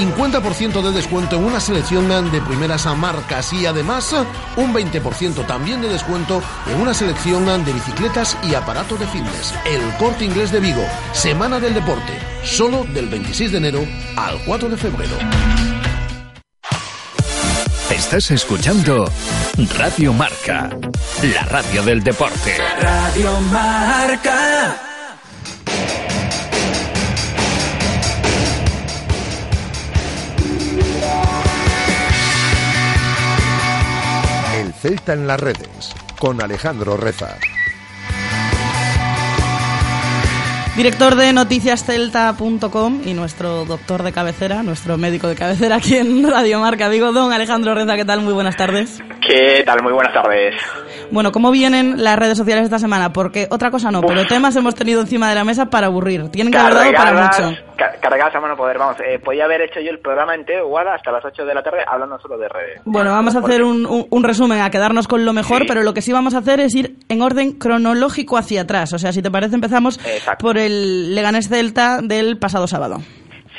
50% 0.00 0.80
de 0.80 0.92
descuento 0.92 1.36
en 1.36 1.44
una 1.44 1.60
selección 1.60 2.08
de 2.08 2.40
primeras 2.40 2.86
marcas 2.96 3.52
y 3.52 3.66
además 3.66 4.14
un 4.56 4.72
20% 4.72 5.46
también 5.46 5.82
de 5.82 5.88
descuento 5.88 6.42
en 6.66 6.80
una 6.80 6.94
selección 6.94 7.44
de 7.66 7.72
bicicletas 7.72 8.34
y 8.42 8.54
aparatos 8.54 8.98
de 8.98 9.06
fitness. 9.06 9.54
El 9.66 9.82
Corte 9.98 10.24
Inglés 10.24 10.52
de 10.52 10.60
Vigo, 10.60 10.82
Semana 11.12 11.60
del 11.60 11.74
Deporte, 11.74 12.18
solo 12.44 12.84
del 12.94 13.08
26 13.08 13.52
de 13.52 13.58
enero 13.58 13.86
al 14.16 14.42
4 14.46 14.70
de 14.70 14.76
febrero. 14.78 15.16
Estás 17.90 18.30
escuchando 18.30 19.04
Radio 19.76 20.14
Marca, 20.14 20.70
la 21.22 21.42
radio 21.42 21.82
del 21.82 22.02
deporte. 22.02 22.56
Radio 22.80 23.38
Marca. 23.52 24.89
Celta 34.80 35.12
en 35.12 35.26
las 35.26 35.38
redes, 35.38 35.94
con 36.18 36.40
Alejandro 36.40 36.96
Reza. 36.96 37.36
Director 40.74 41.16
de 41.16 41.34
noticiascelta.com 41.34 43.02
y 43.04 43.12
nuestro 43.12 43.66
doctor 43.66 44.02
de 44.02 44.12
cabecera, 44.12 44.62
nuestro 44.62 44.96
médico 44.96 45.28
de 45.28 45.34
cabecera 45.34 45.76
aquí 45.76 45.96
en 45.96 46.30
Radio 46.30 46.60
Marca 46.60 46.88
Vigo, 46.88 47.12
don 47.12 47.30
Alejandro 47.30 47.74
Reza, 47.74 47.94
¿qué 47.96 48.06
tal? 48.06 48.22
Muy 48.22 48.32
buenas 48.32 48.56
tardes. 48.56 49.02
¿Qué 49.20 49.62
tal? 49.66 49.82
Muy 49.82 49.92
buenas 49.92 50.14
tardes. 50.14 50.54
Bueno, 51.12 51.32
¿cómo 51.32 51.50
vienen 51.50 52.02
las 52.02 52.18
redes 52.18 52.38
sociales 52.38 52.64
esta 52.64 52.78
semana? 52.78 53.12
Porque 53.12 53.46
otra 53.50 53.70
cosa 53.70 53.90
no, 53.90 53.98
Uf. 54.00 54.06
pero 54.06 54.26
temas 54.26 54.54
hemos 54.56 54.74
tenido 54.74 55.00
encima 55.00 55.28
de 55.28 55.34
la 55.34 55.44
mesa 55.44 55.66
para 55.66 55.86
aburrir. 55.88 56.28
Tienen 56.30 56.52
que 56.52 56.58
haber 56.58 56.74
dado 56.74 56.92
para 56.92 57.24
mucho. 57.24 57.56
Cargadas 58.00 58.34
a 58.34 58.40
mano 58.40 58.56
poder, 58.56 58.78
vamos. 58.78 58.96
Eh, 59.00 59.18
podía 59.18 59.44
haber 59.44 59.62
hecho 59.62 59.80
yo 59.80 59.90
el 59.90 59.98
programa 60.00 60.34
entero 60.34 60.66
igual 60.66 60.86
hasta 60.88 61.10
las 61.10 61.24
8 61.24 61.44
de 61.44 61.54
la 61.54 61.62
tarde 61.62 61.78
hablando 61.86 62.18
solo 62.20 62.36
de 62.38 62.48
redes. 62.48 62.80
Bueno, 62.84 63.10
vamos 63.10 63.34
a 63.36 63.40
hacer 63.40 63.62
un, 63.62 63.86
un, 63.86 64.06
un 64.10 64.24
resumen, 64.24 64.60
a 64.60 64.70
quedarnos 64.70 65.08
con 65.08 65.24
lo 65.24 65.32
mejor, 65.32 65.62
sí. 65.62 65.64
pero 65.68 65.82
lo 65.82 65.94
que 65.94 66.02
sí 66.02 66.12
vamos 66.12 66.34
a 66.34 66.38
hacer 66.38 66.60
es 66.60 66.74
ir 66.74 66.96
en 67.08 67.22
orden 67.22 67.52
cronológico 67.52 68.36
hacia 68.36 68.62
atrás. 68.62 68.92
O 68.92 68.98
sea, 68.98 69.12
si 69.12 69.22
te 69.22 69.30
parece, 69.30 69.54
empezamos 69.54 69.98
Exacto. 70.06 70.44
por 70.46 70.58
el 70.58 71.14
Leganés 71.14 71.48
Celta 71.48 72.00
del 72.02 72.38
pasado 72.38 72.66
sábado. 72.66 72.98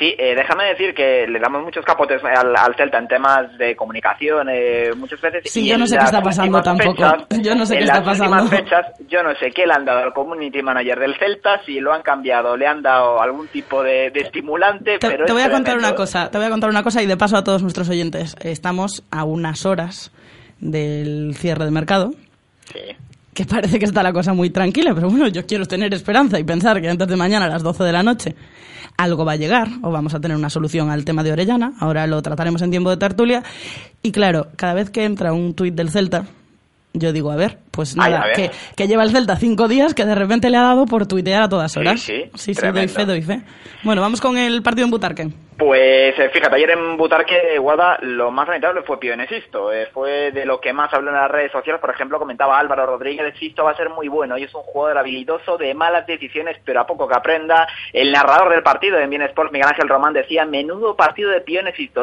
Sí, 0.02 0.16
eh, 0.18 0.34
déjame 0.34 0.64
decir 0.64 0.92
que 0.94 1.28
le 1.28 1.38
damos 1.38 1.62
muchos 1.62 1.84
capotes 1.84 2.20
al, 2.24 2.56
al 2.56 2.74
Celta 2.74 2.98
en 2.98 3.06
temas 3.06 3.56
de 3.56 3.76
comunicación 3.76 4.48
eh, 4.50 4.90
muchas 4.96 5.20
veces. 5.20 5.44
Sí, 5.44 5.64
yo 5.68 5.78
no 5.78 5.86
sé 5.86 5.96
qué 5.96 6.02
está 6.06 6.20
pasando 6.20 6.60
tampoco. 6.60 7.04
Fechas, 7.04 7.40
yo 7.40 7.54
no 7.54 7.64
sé 7.64 7.76
qué 7.78 7.84
está 7.84 8.02
pasando. 8.02 8.48
fechas, 8.48 8.86
yo 9.06 9.22
no 9.22 9.32
sé 9.36 9.52
qué 9.52 9.64
le 9.64 9.74
han 9.74 9.84
dado 9.84 10.00
al 10.00 10.12
community 10.12 10.60
manager 10.60 10.98
del 10.98 11.16
Celta, 11.20 11.62
si 11.64 11.78
lo 11.78 11.92
han 11.92 12.02
cambiado, 12.02 12.56
le 12.56 12.66
han 12.66 12.82
dado 12.82 13.22
algún 13.22 13.46
tipo 13.46 13.80
de, 13.84 14.10
de 14.10 14.22
estimulante. 14.22 14.98
Te, 14.98 15.08
pero 15.08 15.24
te 15.24 15.32
voy 15.32 15.42
a 15.42 15.44
tremendo. 15.44 15.70
contar 15.70 15.78
una 15.78 15.94
cosa, 15.94 16.28
te 16.32 16.36
voy 16.36 16.48
a 16.48 16.50
contar 16.50 16.70
una 16.70 16.82
cosa 16.82 17.00
y 17.00 17.06
de 17.06 17.16
paso 17.16 17.36
a 17.36 17.44
todos 17.44 17.62
nuestros 17.62 17.88
oyentes. 17.88 18.34
Estamos 18.40 19.04
a 19.12 19.22
unas 19.22 19.64
horas 19.66 20.10
del 20.58 21.36
cierre 21.36 21.64
de 21.64 21.70
mercado. 21.70 22.10
Sí 22.72 22.96
que 23.34 23.46
parece 23.46 23.78
que 23.78 23.86
está 23.86 24.02
la 24.02 24.12
cosa 24.12 24.34
muy 24.34 24.50
tranquila, 24.50 24.94
pero 24.94 25.08
bueno, 25.08 25.26
yo 25.28 25.46
quiero 25.46 25.64
tener 25.64 25.94
esperanza 25.94 26.38
y 26.38 26.44
pensar 26.44 26.80
que 26.82 26.88
antes 26.90 27.08
de 27.08 27.16
mañana 27.16 27.46
a 27.46 27.48
las 27.48 27.62
12 27.62 27.82
de 27.82 27.92
la 27.92 28.02
noche 28.02 28.34
algo 28.96 29.24
va 29.24 29.32
a 29.32 29.36
llegar 29.36 29.68
o 29.82 29.90
vamos 29.90 30.14
a 30.14 30.20
tener 30.20 30.36
una 30.36 30.50
solución 30.50 30.90
al 30.90 31.04
tema 31.04 31.22
de 31.22 31.32
Orellana. 31.32 31.74
Ahora 31.80 32.06
lo 32.06 32.22
trataremos 32.22 32.62
en 32.62 32.70
tiempo 32.70 32.90
de 32.90 32.96
tertulia. 32.96 33.42
Y 34.02 34.12
claro, 34.12 34.48
cada 34.56 34.74
vez 34.74 34.90
que 34.90 35.04
entra 35.04 35.32
un 35.32 35.54
tuit 35.54 35.74
del 35.74 35.90
Celta, 35.90 36.26
yo 36.94 37.12
digo, 37.12 37.30
a 37.30 37.36
ver, 37.36 37.58
pues 37.72 37.96
nada, 37.96 38.24
Ay. 38.26 38.32
Que, 38.34 38.50
que, 38.76 38.86
lleva 38.86 39.02
el 39.02 39.10
Celta 39.10 39.36
cinco 39.36 39.66
días 39.66 39.94
que 39.94 40.04
de 40.04 40.14
repente 40.14 40.50
le 40.50 40.58
ha 40.58 40.62
dado 40.62 40.86
por 40.86 41.06
tuitear 41.06 41.42
a 41.42 41.48
todas 41.48 41.76
horas. 41.76 42.00
Sí, 42.00 42.30
sí, 42.34 42.54
sí, 42.54 42.54
sí 42.54 42.66
doy 42.68 42.86
fe, 42.86 43.04
doy 43.04 43.22
fe. 43.22 43.40
Bueno, 43.82 44.02
vamos 44.02 44.20
con 44.20 44.36
el 44.36 44.62
partido 44.62 44.84
en 44.84 44.90
Butarque. 44.90 45.28
Pues 45.56 46.18
eh, 46.18 46.30
fíjate, 46.30 46.56
ayer 46.56 46.70
en 46.70 46.96
Butarque, 46.96 47.56
Guada, 47.58 47.96
lo 48.02 48.32
más 48.32 48.48
lamentable 48.48 48.82
fue 48.82 48.98
Pío. 48.98 49.14
Eh, 49.14 49.88
fue 49.92 50.32
de 50.32 50.44
lo 50.44 50.60
que 50.60 50.72
más 50.72 50.92
habló 50.92 51.10
en 51.10 51.16
las 51.16 51.30
redes 51.30 51.52
sociales. 51.52 51.80
Por 51.80 51.90
ejemplo, 51.90 52.18
comentaba 52.18 52.58
Álvaro 52.58 52.84
Rodríguez, 52.86 53.32
Sisto 53.38 53.62
va 53.62 53.70
a 53.70 53.76
ser 53.76 53.88
muy 53.88 54.08
bueno 54.08 54.36
y 54.36 54.42
es 54.42 54.54
un 54.54 54.62
jugador 54.62 54.98
habilidoso 54.98 55.58
de 55.58 55.72
malas 55.72 56.04
decisiones, 56.04 56.56
pero 56.64 56.80
a 56.80 56.86
poco 56.86 57.06
que 57.06 57.14
aprenda. 57.14 57.68
El 57.92 58.10
narrador 58.10 58.50
del 58.50 58.64
partido 58.64 58.98
en 58.98 59.08
Bien 59.08 59.22
Sports, 59.22 59.52
Miguel 59.52 59.68
Ángel 59.68 59.88
Román, 59.88 60.14
decía, 60.14 60.44
menudo 60.46 60.96
partido 60.96 61.30
de 61.30 61.42
Pío. 61.42 61.60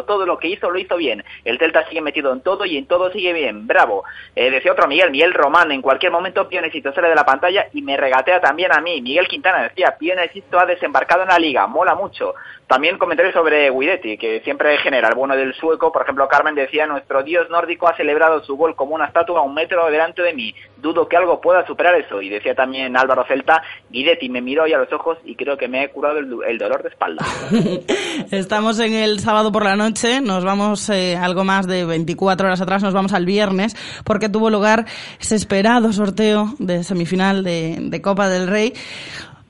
Todo 0.08 0.26
lo 0.26 0.38
que 0.38 0.48
hizo, 0.48 0.70
lo 0.70 0.80
hizo 0.80 0.96
bien. 0.96 1.26
El 1.44 1.58
Celta 1.58 1.86
sigue 1.90 2.00
metido 2.00 2.32
en 2.32 2.40
todo 2.40 2.64
y 2.66 2.78
en 2.78 2.86
todo 2.86 3.12
sigue 3.12 3.34
bien. 3.34 3.68
Bravo. 3.68 4.06
Eh, 4.38 4.52
decía 4.52 4.72
otro 4.72 4.88
Miguel, 4.88 5.12
Miguel 5.12 5.34
Román, 5.34 5.59
en 5.70 5.82
cualquier 5.82 6.12
momento 6.12 6.48
Pío 6.48 6.62
Sisto 6.72 6.94
sale 6.94 7.10
de 7.10 7.16
la 7.16 7.26
pantalla 7.26 7.68
y 7.74 7.82
me 7.82 7.98
regatea 7.98 8.40
también 8.40 8.72
a 8.72 8.82
mí. 8.82 9.02
Miguel 9.02 9.28
Quintana 9.28 9.64
decía, 9.64 9.96
Pío 9.98 10.14
Sisto 10.32 10.60
ha 10.60 10.66
desembarcado 10.66 11.24
en 11.24 11.30
la 11.30 11.40
liga, 11.40 11.68
mola 11.68 11.96
mucho. 11.96 12.34
También 12.68 12.98
comentarios 12.98 13.34
sobre 13.34 13.70
Guidetti, 13.70 14.18
que 14.18 14.42
siempre 14.42 14.78
genera 14.78 15.10
el 15.10 15.16
bueno 15.16 15.36
del 15.36 15.54
sueco. 15.54 15.92
Por 15.92 16.04
ejemplo, 16.04 16.28
Carmen 16.28 16.56
decía, 16.56 16.86
nuestro 16.86 17.24
dios 17.24 17.50
nórdico 17.50 17.88
ha 17.88 17.96
celebrado 17.96 18.44
su 18.44 18.56
gol 18.56 18.76
como 18.76 18.96
una 18.96 19.06
estatua 19.06 19.40
a 19.40 19.44
un 19.44 19.54
metro 19.54 19.90
delante 19.90 20.22
de 20.22 20.34
mí. 20.34 20.54
Dudo 20.82 21.08
que 21.08 21.18
algo 21.18 21.42
pueda 21.42 21.66
superar 21.66 21.96
eso. 21.96 22.22
Y 22.22 22.30
decía 22.30 22.56
también 22.56 22.96
Álvaro 22.98 23.26
Celta, 23.28 23.62
Guidetti 23.90 24.30
me 24.30 24.42
miró 24.42 24.64
hoy 24.64 24.74
a 24.74 24.78
los 24.78 24.92
ojos 24.94 25.18
y 25.26 25.36
creo 25.36 25.58
que 25.58 25.68
me 25.68 25.84
he 25.84 25.90
curado 25.90 26.20
el, 26.20 26.34
el 26.48 26.58
dolor 26.58 26.84
de 26.84 26.90
espalda. 26.90 27.26
Estamos 28.32 28.80
en 28.80 28.94
el 28.94 29.20
sábado 29.20 29.52
por 29.52 29.64
la 29.64 29.76
noche, 29.76 30.22
nos 30.22 30.44
vamos 30.44 30.90
eh, 30.90 31.18
algo 31.18 31.44
más 31.44 31.68
de 31.68 31.86
24 31.86 32.48
horas 32.48 32.62
atrás, 32.62 32.84
nos 32.84 32.94
vamos 32.94 33.14
al 33.14 33.26
viernes, 33.26 33.76
porque 34.04 34.30
tuvo 34.30 34.50
lugar 34.50 34.86
ese 35.20 35.36
esperado 35.36 35.92
sorteo 35.94 36.54
de 36.60 36.84
semifinal 36.84 37.44
de, 37.44 38.00
Copa 38.04 38.30
del 38.30 38.48
Rey. 38.48 38.74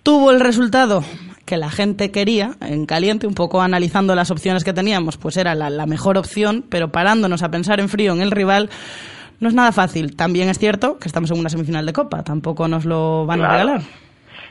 Tuvo 0.04 0.32
el 0.32 0.40
resultado 0.40 1.04
que 1.46 1.58
la 1.58 1.70
gente 1.70 2.12
quería, 2.12 2.52
en 2.62 2.86
caliente, 2.86 3.28
un 3.28 3.36
poco 3.36 3.62
analizando 3.62 4.16
las 4.16 4.32
opciones 4.32 4.64
que 4.64 4.74
teníamos, 4.74 5.18
pues 5.18 5.38
era 5.38 5.56
la, 5.56 5.86
mejor 5.86 6.18
opción, 6.18 6.64
pero 6.70 6.92
parándonos 6.92 7.44
a 7.44 7.52
pensar 7.52 7.80
en 7.80 7.90
frío 7.90 8.14
en 8.14 8.22
el 8.22 8.32
rival, 8.32 8.70
no 9.40 9.48
es 9.48 9.54
nada 9.54 9.72
fácil. 9.72 10.16
También 10.16 10.50
es 10.50 10.60
cierto 10.60 10.98
que 11.00 11.08
estamos 11.08 11.32
en 11.32 11.40
una 11.40 11.50
semifinal 11.50 11.86
de 11.86 11.94
Copa, 11.94 12.24
tampoco 12.24 12.68
nos 12.68 12.86
lo 12.86 13.26
van 13.26 13.40
claro. 13.40 13.54
a 13.54 13.58
regalar. 13.58 13.82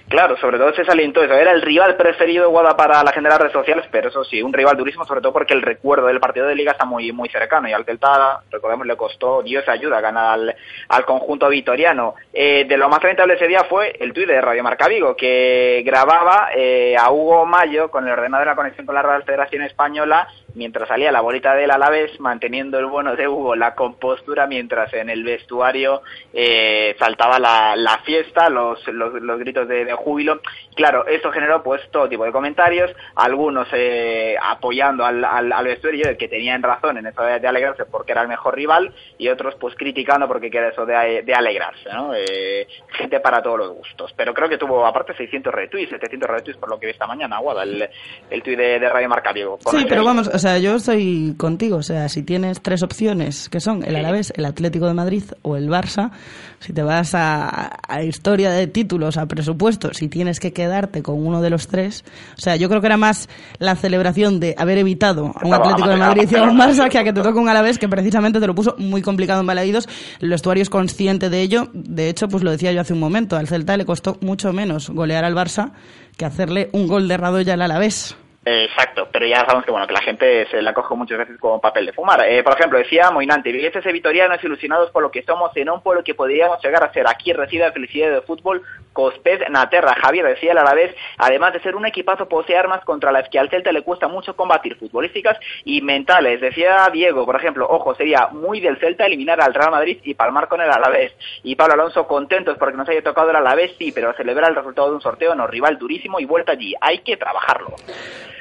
Claro, 0.08 0.38
sobre 0.38 0.56
todo 0.56 0.72
se 0.72 0.86
salientó 0.86 1.22
eso. 1.22 1.34
Era 1.34 1.52
el 1.52 1.60
rival 1.60 1.96
preferido 1.96 2.44
de 2.44 2.50
Guada 2.50 2.74
para 2.76 3.04
la 3.04 3.12
gente 3.12 3.28
de 3.28 3.30
las 3.30 3.40
redes 3.40 3.52
sociales, 3.52 3.84
pero 3.90 4.08
eso 4.08 4.24
sí, 4.24 4.40
un 4.40 4.54
rival 4.54 4.76
durísimo, 4.76 5.04
sobre 5.04 5.20
todo 5.20 5.34
porque 5.34 5.52
el 5.52 5.60
recuerdo 5.60 6.06
del 6.06 6.18
partido 6.18 6.46
de 6.46 6.54
Liga 6.54 6.72
está 6.72 6.86
muy 6.86 7.12
muy 7.12 7.28
cercano 7.28 7.68
y 7.68 7.74
al 7.74 7.84
Celta, 7.84 8.40
recordemos, 8.50 8.86
le 8.86 8.96
costó 8.96 9.42
Dios 9.42 9.68
ayuda 9.68 9.98
a 9.98 10.00
ganar 10.00 10.32
al, 10.32 10.56
al 10.88 11.04
conjunto 11.04 11.50
vitoriano. 11.50 12.14
Eh, 12.32 12.64
de 12.66 12.76
lo 12.78 12.88
más 12.88 13.02
lamentable 13.02 13.34
ese 13.34 13.48
día 13.48 13.64
fue 13.64 13.96
el 14.00 14.14
tuit 14.14 14.26
de 14.26 14.40
Radio 14.40 14.62
Marca 14.62 14.88
Vigo, 14.88 15.14
que 15.14 15.82
grababa 15.84 16.48
eh, 16.56 16.96
a 16.96 17.10
Hugo 17.10 17.44
Mayo 17.44 17.90
con 17.90 18.06
el 18.06 18.12
ordenador 18.12 18.46
de 18.46 18.50
la 18.52 18.56
conexión 18.56 18.86
con 18.86 18.94
la 18.94 19.02
Real 19.02 19.24
Federación 19.24 19.62
Española 19.62 20.26
mientras 20.54 20.88
salía 20.88 21.12
la 21.12 21.20
bolita 21.20 21.54
del 21.54 21.70
Alavés, 21.70 22.18
manteniendo 22.20 22.78
el 22.78 22.86
bono 22.86 23.16
de 23.16 23.28
Hugo 23.28 23.54
la 23.54 23.74
compostura, 23.74 24.46
mientras 24.46 24.92
en 24.94 25.10
el 25.10 25.24
vestuario 25.24 26.02
eh, 26.32 26.96
saltaba 26.98 27.38
la, 27.38 27.76
la 27.76 27.98
fiesta, 27.98 28.48
los, 28.48 28.86
los, 28.88 29.14
los 29.14 29.38
gritos 29.38 29.68
de, 29.68 29.84
de, 29.84 29.92
júbilo. 29.94 30.40
Claro, 30.74 31.06
esto 31.06 31.30
generó 31.30 31.62
pues 31.62 31.82
todo 31.90 32.08
tipo 32.08 32.24
de 32.24 32.32
comentarios, 32.32 32.90
algunos 33.14 33.68
eh, 33.72 34.36
apoyando 34.40 35.04
al, 35.04 35.24
al, 35.24 35.52
al, 35.52 35.64
vestuario, 35.64 36.16
que 36.16 36.28
tenían 36.28 36.62
razón 36.62 36.98
en 36.98 37.06
eso 37.06 37.22
de, 37.22 37.46
alegrarse 37.46 37.84
porque 37.84 38.12
era 38.12 38.22
el 38.22 38.28
mejor 38.28 38.54
rival, 38.54 38.94
y 39.18 39.28
otros 39.28 39.54
pues 39.56 39.74
criticando 39.74 40.26
porque 40.28 40.50
queda 40.50 40.68
eso 40.68 40.86
de, 40.86 41.22
de 41.22 41.34
alegrarse, 41.34 41.88
¿no? 41.92 42.12
Eh, 42.14 42.66
gente 42.90 43.20
para 43.20 43.42
todos 43.42 43.58
los 43.58 43.70
gustos. 43.72 44.12
Pero 44.16 44.34
creo 44.34 44.48
que 44.48 44.58
tuvo 44.58 44.86
aparte 44.86 45.14
600 45.14 45.52
retweets, 45.52 45.90
700 45.90 46.28
retweets 46.28 46.58
por 46.58 46.70
lo 46.70 46.78
que 46.78 46.86
vi 46.86 46.92
esta 46.92 47.06
mañana, 47.06 47.38
Guada, 47.38 47.62
el, 47.62 47.88
el 48.30 48.42
de, 48.42 48.78
de 48.78 48.88
Radio 48.88 49.08
Marca 49.08 49.32
Diego. 49.32 49.58
Sí, 49.70 49.84
pero 49.88 50.04
vamos, 50.04 50.30
o 50.38 50.40
sea, 50.40 50.58
yo 50.58 50.76
estoy 50.76 51.34
contigo. 51.36 51.78
O 51.78 51.82
sea, 51.82 52.08
si 52.08 52.22
tienes 52.22 52.62
tres 52.62 52.84
opciones, 52.84 53.48
que 53.48 53.58
son 53.58 53.82
el 53.82 53.96
Alavés, 53.96 54.32
el 54.36 54.44
Atlético 54.44 54.86
de 54.86 54.94
Madrid 54.94 55.24
o 55.42 55.56
el 55.56 55.68
Barça, 55.68 56.12
si 56.60 56.72
te 56.72 56.84
vas 56.84 57.12
a, 57.16 57.76
a 57.88 58.04
historia 58.04 58.52
de 58.52 58.68
títulos, 58.68 59.16
a 59.16 59.26
presupuesto, 59.26 59.92
si 59.92 60.06
tienes 60.06 60.38
que 60.38 60.52
quedarte 60.52 61.02
con 61.02 61.26
uno 61.26 61.42
de 61.42 61.50
los 61.50 61.66
tres, 61.66 62.04
o 62.36 62.40
sea, 62.40 62.54
yo 62.54 62.68
creo 62.68 62.80
que 62.80 62.86
era 62.86 62.96
más 62.96 63.28
la 63.58 63.74
celebración 63.74 64.38
de 64.38 64.54
haber 64.56 64.78
evitado 64.78 65.32
a 65.34 65.44
un 65.44 65.54
Atlético 65.54 65.88
de 65.88 65.96
Madrid 65.96 66.28
y 66.30 66.36
a 66.36 66.44
un 66.44 66.56
Barça 66.56 66.88
que 66.88 66.98
a 66.98 67.02
que 67.02 67.12
te 67.12 67.20
toque 67.20 67.40
un 67.40 67.48
Alavés 67.48 67.76
que 67.76 67.88
precisamente 67.88 68.38
te 68.38 68.46
lo 68.46 68.54
puso 68.54 68.76
muy 68.78 69.02
complicado 69.02 69.40
en 69.40 69.48
Balaídos. 69.48 69.88
El 70.20 70.30
vestuario 70.30 70.62
es 70.62 70.70
consciente 70.70 71.30
de 71.30 71.42
ello. 71.42 71.68
De 71.74 72.08
hecho, 72.08 72.28
pues 72.28 72.44
lo 72.44 72.52
decía 72.52 72.70
yo 72.70 72.80
hace 72.80 72.92
un 72.92 73.00
momento, 73.00 73.36
al 73.36 73.48
Celta 73.48 73.76
le 73.76 73.84
costó 73.84 74.18
mucho 74.20 74.52
menos 74.52 74.88
golear 74.88 75.24
al 75.24 75.34
Barça 75.34 75.72
que 76.16 76.24
hacerle 76.24 76.70
un 76.72 76.86
gol 76.86 77.08
de 77.08 77.16
Radoya 77.16 77.54
al 77.54 77.62
Alavés. 77.62 78.16
Exacto, 78.50 79.08
pero 79.12 79.26
ya 79.26 79.40
sabemos 79.40 79.66
que 79.66 79.70
bueno 79.70 79.86
que 79.86 79.92
la 79.92 80.00
gente 80.00 80.46
se 80.50 80.62
la 80.62 80.72
coge 80.72 80.94
muchas 80.94 81.18
veces 81.18 81.36
como 81.38 81.60
papel 81.60 81.84
de 81.84 81.92
fumar. 81.92 82.24
Eh, 82.26 82.42
por 82.42 82.54
ejemplo, 82.54 82.78
decía 82.78 83.10
Moinante, 83.10 83.52
vigueses 83.52 83.84
e 83.84 83.92
vitorianos 83.92 84.42
ilusionados 84.42 84.90
por 84.90 85.02
lo 85.02 85.10
que 85.10 85.22
somos 85.22 85.54
en 85.54 85.68
un 85.68 85.82
pueblo 85.82 86.02
que 86.02 86.14
podríamos 86.14 86.58
llegar 86.64 86.82
a 86.82 86.90
ser. 86.90 87.06
Aquí 87.06 87.34
reside 87.34 87.70
felicidad 87.72 88.10
de 88.10 88.22
fútbol 88.22 88.62
Cosped 88.94 89.48
Naterra. 89.50 89.94
Javier 90.00 90.26
decía 90.26 90.52
a 90.52 90.64
la 90.64 90.72
vez, 90.72 90.94
además 91.18 91.52
de 91.52 91.60
ser 91.60 91.76
un 91.76 91.84
equipazo, 91.84 92.26
posee 92.26 92.56
armas 92.56 92.82
contra 92.86 93.12
las 93.12 93.28
que 93.28 93.38
al 93.38 93.50
Celta 93.50 93.70
le 93.70 93.82
cuesta 93.82 94.08
mucho 94.08 94.34
combatir, 94.34 94.76
futbolísticas 94.76 95.38
y 95.64 95.82
mentales. 95.82 96.40
Decía 96.40 96.88
Diego, 96.90 97.26
por 97.26 97.36
ejemplo, 97.36 97.66
ojo, 97.68 97.94
sería 97.96 98.28
muy 98.32 98.60
del 98.60 98.78
Celta 98.78 99.04
eliminar 99.04 99.42
al 99.42 99.52
Real 99.52 99.72
Madrid 99.72 99.98
y 100.04 100.14
palmar 100.14 100.48
con 100.48 100.62
el 100.62 100.70
Alavés. 100.70 101.12
Y 101.42 101.54
Pablo 101.54 101.74
Alonso, 101.74 102.06
contentos 102.06 102.56
porque 102.56 102.78
nos 102.78 102.88
haya 102.88 103.02
tocado 103.02 103.28
el 103.28 103.36
Alavés, 103.36 103.72
sí, 103.78 103.92
pero 103.92 104.14
celebrar 104.14 104.48
el 104.48 104.56
resultado 104.56 104.88
de 104.88 104.94
un 104.94 105.02
sorteo, 105.02 105.34
no, 105.34 105.46
rival 105.46 105.76
durísimo 105.76 106.18
y 106.18 106.24
vuelta 106.24 106.52
allí. 106.52 106.74
Hay 106.80 107.00
que 107.00 107.18
trabajarlo. 107.18 107.74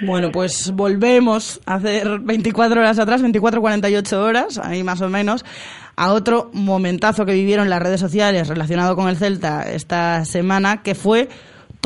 Bueno, 0.01 0.31
pues 0.31 0.71
volvemos 0.71 1.59
a 1.65 1.75
hacer 1.75 2.19
24 2.19 2.79
horas 2.79 2.99
atrás, 2.99 3.21
24, 3.21 3.61
48 3.61 4.21
horas, 4.21 4.59
ahí 4.59 4.83
más 4.83 5.01
o 5.01 5.09
menos, 5.09 5.43
a 5.95 6.13
otro 6.13 6.51
momentazo 6.53 7.25
que 7.25 7.33
vivieron 7.33 7.69
las 7.69 7.81
redes 7.81 7.99
sociales 7.99 8.47
relacionado 8.47 8.95
con 8.95 9.09
el 9.09 9.17
Celta 9.17 9.63
esta 9.71 10.23
semana, 10.25 10.83
que 10.83 10.93
fue 10.93 11.29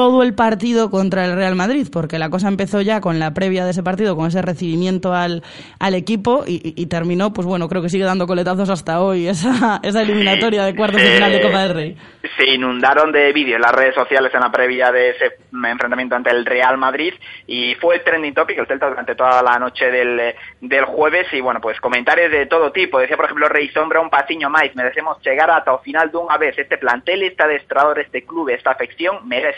todo 0.01 0.23
el 0.23 0.33
partido 0.33 0.89
contra 0.89 1.25
el 1.25 1.35
Real 1.35 1.53
Madrid, 1.53 1.87
porque 1.93 2.17
la 2.17 2.31
cosa 2.31 2.47
empezó 2.47 2.81
ya 2.81 3.01
con 3.01 3.19
la 3.19 3.35
previa 3.35 3.65
de 3.65 3.69
ese 3.69 3.83
partido, 3.83 4.15
con 4.15 4.25
ese 4.25 4.41
recibimiento 4.41 5.13
al, 5.13 5.43
al 5.77 5.93
equipo 5.93 6.43
y, 6.47 6.73
y, 6.75 6.87
terminó, 6.87 7.33
pues 7.33 7.45
bueno, 7.45 7.69
creo 7.69 7.83
que 7.83 7.89
sigue 7.89 8.03
dando 8.03 8.25
coletazos 8.25 8.67
hasta 8.71 8.99
hoy 8.99 9.27
esa, 9.27 9.79
esa 9.83 10.01
eliminatoria 10.01 10.65
de 10.65 10.75
cuartos 10.75 10.99
de 10.99 11.07
final 11.07 11.31
de 11.31 11.41
Copa 11.41 11.61
del 11.61 11.73
Rey. 11.75 11.97
Se 12.35 12.49
inundaron 12.49 13.11
de 13.11 13.31
vídeos 13.31 13.61
las 13.61 13.73
redes 13.73 13.93
sociales 13.93 14.33
en 14.33 14.39
la 14.39 14.51
previa 14.51 14.91
de 14.91 15.11
ese 15.11 15.25
enfrentamiento 15.53 16.15
ante 16.15 16.31
el 16.31 16.47
Real 16.47 16.79
Madrid 16.79 17.13
y 17.45 17.75
fue 17.75 17.97
el 17.97 18.03
trending 18.03 18.33
topic 18.33 18.57
el 18.57 18.65
Celta 18.65 18.89
durante 18.89 19.13
toda 19.13 19.43
la 19.43 19.59
noche 19.59 19.91
del, 19.91 20.33
del 20.61 20.85
jueves 20.85 21.27
y 21.31 21.41
bueno, 21.41 21.61
pues 21.61 21.79
comentarios 21.79 22.31
de 22.31 22.47
todo 22.47 22.71
tipo. 22.71 22.97
Decía, 22.97 23.17
por 23.17 23.25
ejemplo, 23.25 23.47
Rey 23.49 23.69
Sombra, 23.69 24.01
un 24.01 24.09
pasiño 24.09 24.49
más, 24.49 24.73
merecemos 24.73 25.21
llegar 25.23 25.51
hasta 25.51 25.73
el 25.73 25.79
final 25.83 26.09
de 26.09 26.17
una 26.17 26.39
vez. 26.39 26.57
Este 26.57 26.79
plantel, 26.79 27.21
este 27.21 27.43
adestrador, 27.43 27.99
este 27.99 28.23
club, 28.23 28.49
esta 28.49 28.71
afección 28.71 29.27
merece 29.27 29.51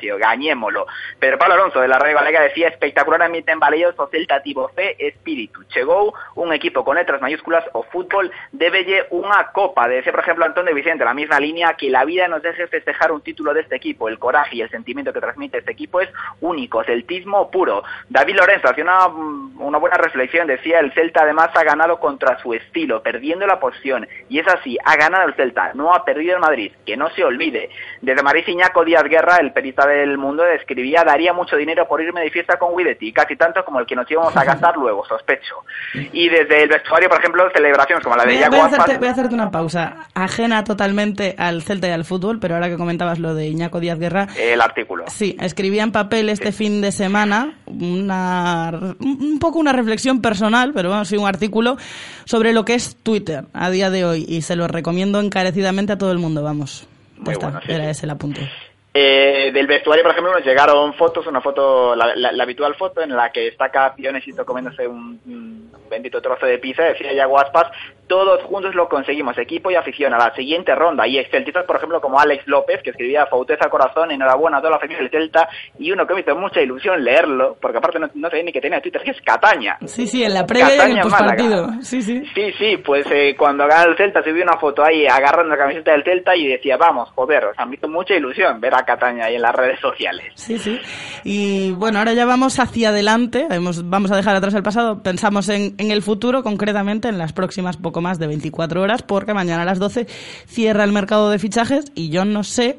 Pero 1.20 1.38
Pablo 1.38 1.56
Alonso 1.56 1.80
de 1.80 1.88
la 1.88 2.00
Radio 2.00 2.18
Galega 2.18 2.42
decía 2.42 2.68
espectacular 2.68 3.22
ambiente 3.22 3.52
en 3.52 3.60
Baleos 3.60 3.96
o 3.98 4.08
Celta 4.08 4.42
tivo 4.42 4.70
fe 4.70 4.96
espíritu. 5.00 5.64
Chegou 5.66 6.14
un 6.36 6.54
equipo 6.54 6.84
con 6.84 6.96
letras 6.96 7.22
mayúsculas 7.22 7.64
o 7.74 7.84
fútbol 7.84 8.32
debelle 8.52 9.08
unha 9.12 9.54
copa. 9.54 9.88
Decía, 9.88 10.12
por 10.12 10.22
ejemplo, 10.22 10.46
Antón 10.46 10.66
de 10.66 10.74
Vicente, 10.74 11.06
la 11.06 11.14
misma 11.14 11.40
línea, 11.40 11.74
que 11.74 11.90
la 11.90 12.06
vida 12.06 12.28
nos 12.28 12.42
deje 12.42 12.68
festejar 12.68 13.12
un 13.12 13.22
título 13.22 13.54
de 13.54 13.62
este 13.62 13.76
equipo. 13.76 14.10
El 14.10 14.20
coraje 14.20 14.58
y 14.58 14.62
el 14.62 14.70
sentimiento 14.70 15.14
que 15.14 15.22
transmite 15.22 15.60
este 15.60 15.72
equipo 15.72 16.02
es 16.02 16.10
único, 16.42 16.84
celtismo 16.84 17.50
puro. 17.52 17.84
David 18.10 18.36
Lorenzo 18.36 18.70
hacía 18.70 18.84
una, 18.84 19.08
una 19.08 19.78
buena 19.78 19.98
reflexión, 19.98 20.48
decía, 20.48 20.80
el 20.80 20.92
Celta 20.94 21.22
además 21.22 21.50
ha 21.54 21.64
ganado 21.64 22.00
contra 22.00 22.38
su 22.40 22.54
estilo, 22.54 23.02
perdiendo 23.02 23.46
la 23.46 23.60
posición. 23.60 24.08
Y 24.30 24.40
es 24.40 24.48
así, 24.48 24.78
ha 24.84 24.96
ganado 24.96 25.28
el 25.28 25.36
Celta, 25.36 25.72
no 25.74 25.94
ha 25.94 26.04
perdido 26.06 26.36
el 26.36 26.42
Madrid, 26.42 26.72
que 26.86 26.98
no 26.98 27.10
se 27.12 27.24
olvide. 27.24 27.70
Desde 28.02 28.24
Madrid 28.24 28.48
Iñaco 28.48 28.84
Díaz 28.84 29.04
Guerra, 29.04 29.38
el 29.38 29.54
perita 29.54 29.88
del 29.88 30.13
mundo, 30.18 30.44
describía, 30.44 31.04
daría 31.06 31.34
mucho 31.34 31.56
dinero 31.56 31.88
por 31.88 32.02
irme 32.02 32.22
de 32.22 32.32
fiesta 32.32 32.58
con 32.58 32.76
Guidetti, 32.76 33.12
casi 33.12 33.36
tanto 33.36 33.64
como 33.64 33.80
el 33.80 33.86
que 33.86 33.96
nos 33.96 34.10
íbamos 34.10 34.36
a 34.36 34.44
gastar 34.44 34.76
luego, 34.78 35.06
sospecho. 35.06 35.56
Y 35.94 36.30
desde 36.30 36.64
el 36.64 36.70
vestuario, 36.70 37.10
por 37.10 37.20
ejemplo, 37.20 37.50
celebraciones 37.54 38.04
como 38.04 38.16
la 38.16 38.24
de 38.24 38.34
voy, 38.50 38.60
voy, 38.60 38.98
voy 38.98 39.08
a 39.08 39.12
hacerte 39.12 39.34
una 39.36 39.52
pausa, 39.52 40.08
ajena 40.14 40.64
totalmente 40.64 41.36
al 41.38 41.62
Celta 41.62 41.88
y 41.88 41.92
al 41.92 42.06
fútbol, 42.06 42.40
pero 42.40 42.56
ahora 42.56 42.70
que 42.70 42.78
comentabas 42.78 43.20
lo 43.20 43.36
de 43.36 43.48
Iñaco 43.48 43.80
Díaz 43.80 44.00
Guerra. 44.00 44.28
El 44.38 44.62
artículo. 44.62 45.06
Sí, 45.08 45.38
escribía 45.40 45.84
en 45.84 45.92
papel 45.92 46.30
este 46.30 46.52
sí. 46.52 46.66
fin 46.66 46.82
de 46.82 46.92
semana 46.92 47.56
una, 47.66 48.72
un 49.00 49.40
poco 49.40 49.60
una 49.60 49.74
reflexión 49.74 50.22
personal, 50.22 50.72
pero 50.74 50.90
bueno, 50.90 51.06
sí 51.06 51.18
un 51.18 51.28
artículo 51.28 51.78
sobre 52.26 52.54
lo 52.54 52.66
que 52.66 52.76
es 52.76 52.96
Twitter 52.96 53.46
a 53.54 53.70
día 53.70 53.90
de 53.90 54.06
hoy 54.06 54.26
y 54.28 54.42
se 54.42 54.56
lo 54.56 54.68
recomiendo 54.68 55.20
encarecidamente 55.20 55.94
a 55.94 55.98
todo 55.98 56.12
el 56.12 56.20
mundo, 56.20 56.44
vamos. 56.44 56.88
Muy 57.18 57.34
está, 57.34 57.48
bueno, 57.48 57.62
sí, 57.66 57.72
era 57.72 57.86
sí. 57.86 57.90
ese 57.92 58.06
el 58.06 58.10
apunte. 58.12 58.50
Eh, 58.96 59.50
del 59.52 59.66
vestuario, 59.66 60.04
por 60.04 60.12
ejemplo, 60.12 60.32
nos 60.34 60.46
llegaron 60.46 60.94
fotos, 60.94 61.26
una 61.26 61.42
foto, 61.42 61.96
la, 61.96 62.44
habitual 62.44 62.76
foto 62.76 63.02
en 63.02 63.16
la 63.16 63.32
que 63.32 63.48
está 63.48 63.72
pionesito 63.96 64.46
comiéndose 64.46 64.88
un, 64.88 65.20
un, 65.26 65.72
bendito 65.90 66.22
trozo 66.22 66.46
de 66.46 66.60
pizza, 66.60 66.84
decía 66.84 67.12
ya 67.12 67.26
Guaspas, 67.26 67.72
todos 68.08 68.42
juntos 68.44 68.76
lo 68.76 68.88
conseguimos, 68.88 69.38
equipo 69.38 69.72
y 69.72 69.76
afición, 69.76 70.14
a 70.14 70.18
la 70.18 70.34
siguiente 70.36 70.76
ronda. 70.76 71.08
Y 71.08 71.18
exceltistas, 71.18 71.66
por 71.66 71.78
ejemplo, 71.78 72.02
como 72.02 72.20
Alex 72.20 72.48
López, 72.48 72.82
que 72.84 72.92
escribía 72.92 73.26
Fauteza 73.26 73.70
Corazón, 73.70 74.12
enhorabuena 74.12 74.58
a 74.58 74.62
toda 74.62 74.78
la 74.78 74.88
del 74.88 75.10
Celta, 75.10 75.48
y 75.80 75.92
uno 75.92 76.06
que 76.06 76.14
me 76.14 76.22
hizo 76.22 76.36
mucha 76.36 76.62
ilusión 76.62 77.04
leerlo, 77.04 77.58
porque 77.62 77.78
aparte 77.78 78.00
no, 78.00 78.10
no 78.14 78.30
sabía 78.30 78.44
ni 78.44 78.52
que 78.52 78.62
tenía 78.62 78.82
Twitter, 78.82 79.02
que 79.02 79.12
es 79.12 79.22
Cataña. 79.22 79.78
Sí, 79.86 80.06
sí, 80.08 80.24
en 80.24 80.34
la 80.34 80.46
previa 80.46 80.70
Cataña, 80.70 80.88
y 80.88 80.92
en 80.92 80.98
el 80.98 81.04
postpartido. 81.04 81.70
Sí, 81.82 82.02
sí. 82.02 82.24
Sí, 82.34 82.54
sí, 82.58 82.78
pues 82.78 83.06
eh, 83.12 83.36
cuando 83.38 83.66
gana 83.68 83.84
el 83.90 83.98
Celta 83.98 84.22
vio 84.22 84.44
una 84.44 84.58
foto 84.58 84.84
ahí 84.84 85.06
agarrando 85.06 85.56
la 85.56 85.58
camiseta 85.58 85.92
del 85.92 86.04
Celta 86.04 86.36
y 86.36 86.48
decía, 86.48 86.78
vamos, 86.78 87.10
joder, 87.16 87.46
o 87.46 87.54
sea, 87.54 87.66
me 87.66 87.76
hizo 87.76 87.88
mucha 87.88 88.16
ilusión 88.16 88.60
ver 88.60 88.76
a 88.76 88.86
Cataña 88.86 89.26
ahí 89.26 89.36
en 89.36 89.42
las 89.42 89.56
redes 89.56 89.80
sociales. 89.80 90.32
Sí, 90.36 90.58
sí. 90.58 90.80
Y 91.24 91.72
bueno, 91.72 92.00
ahora 92.00 92.14
ya 92.14 92.26
vamos 92.26 92.60
hacia 92.60 92.90
adelante, 92.90 93.48
vamos, 93.50 93.90
vamos 93.90 94.12
a 94.12 94.16
dejar 94.16 94.36
atrás 94.36 94.54
el 94.54 94.64
pasado, 94.64 95.02
pensamos 95.02 95.50
en, 95.50 95.76
en 95.78 95.92
el 95.92 96.02
futuro, 96.02 96.44
concretamente 96.44 97.08
en 97.08 97.18
las 97.18 97.34
próximas 97.34 97.78
poco 97.78 98.02
más 98.04 98.20
de 98.20 98.28
24 98.28 98.82
horas, 98.82 99.02
porque 99.02 99.34
mañana 99.34 99.64
a 99.64 99.66
las 99.66 99.80
12 99.80 100.06
cierra 100.46 100.84
el 100.84 100.92
mercado 100.92 101.32
de 101.32 101.40
fichajes 101.40 101.86
y 101.96 102.10
yo 102.10 102.26
no 102.26 102.44
sé 102.44 102.78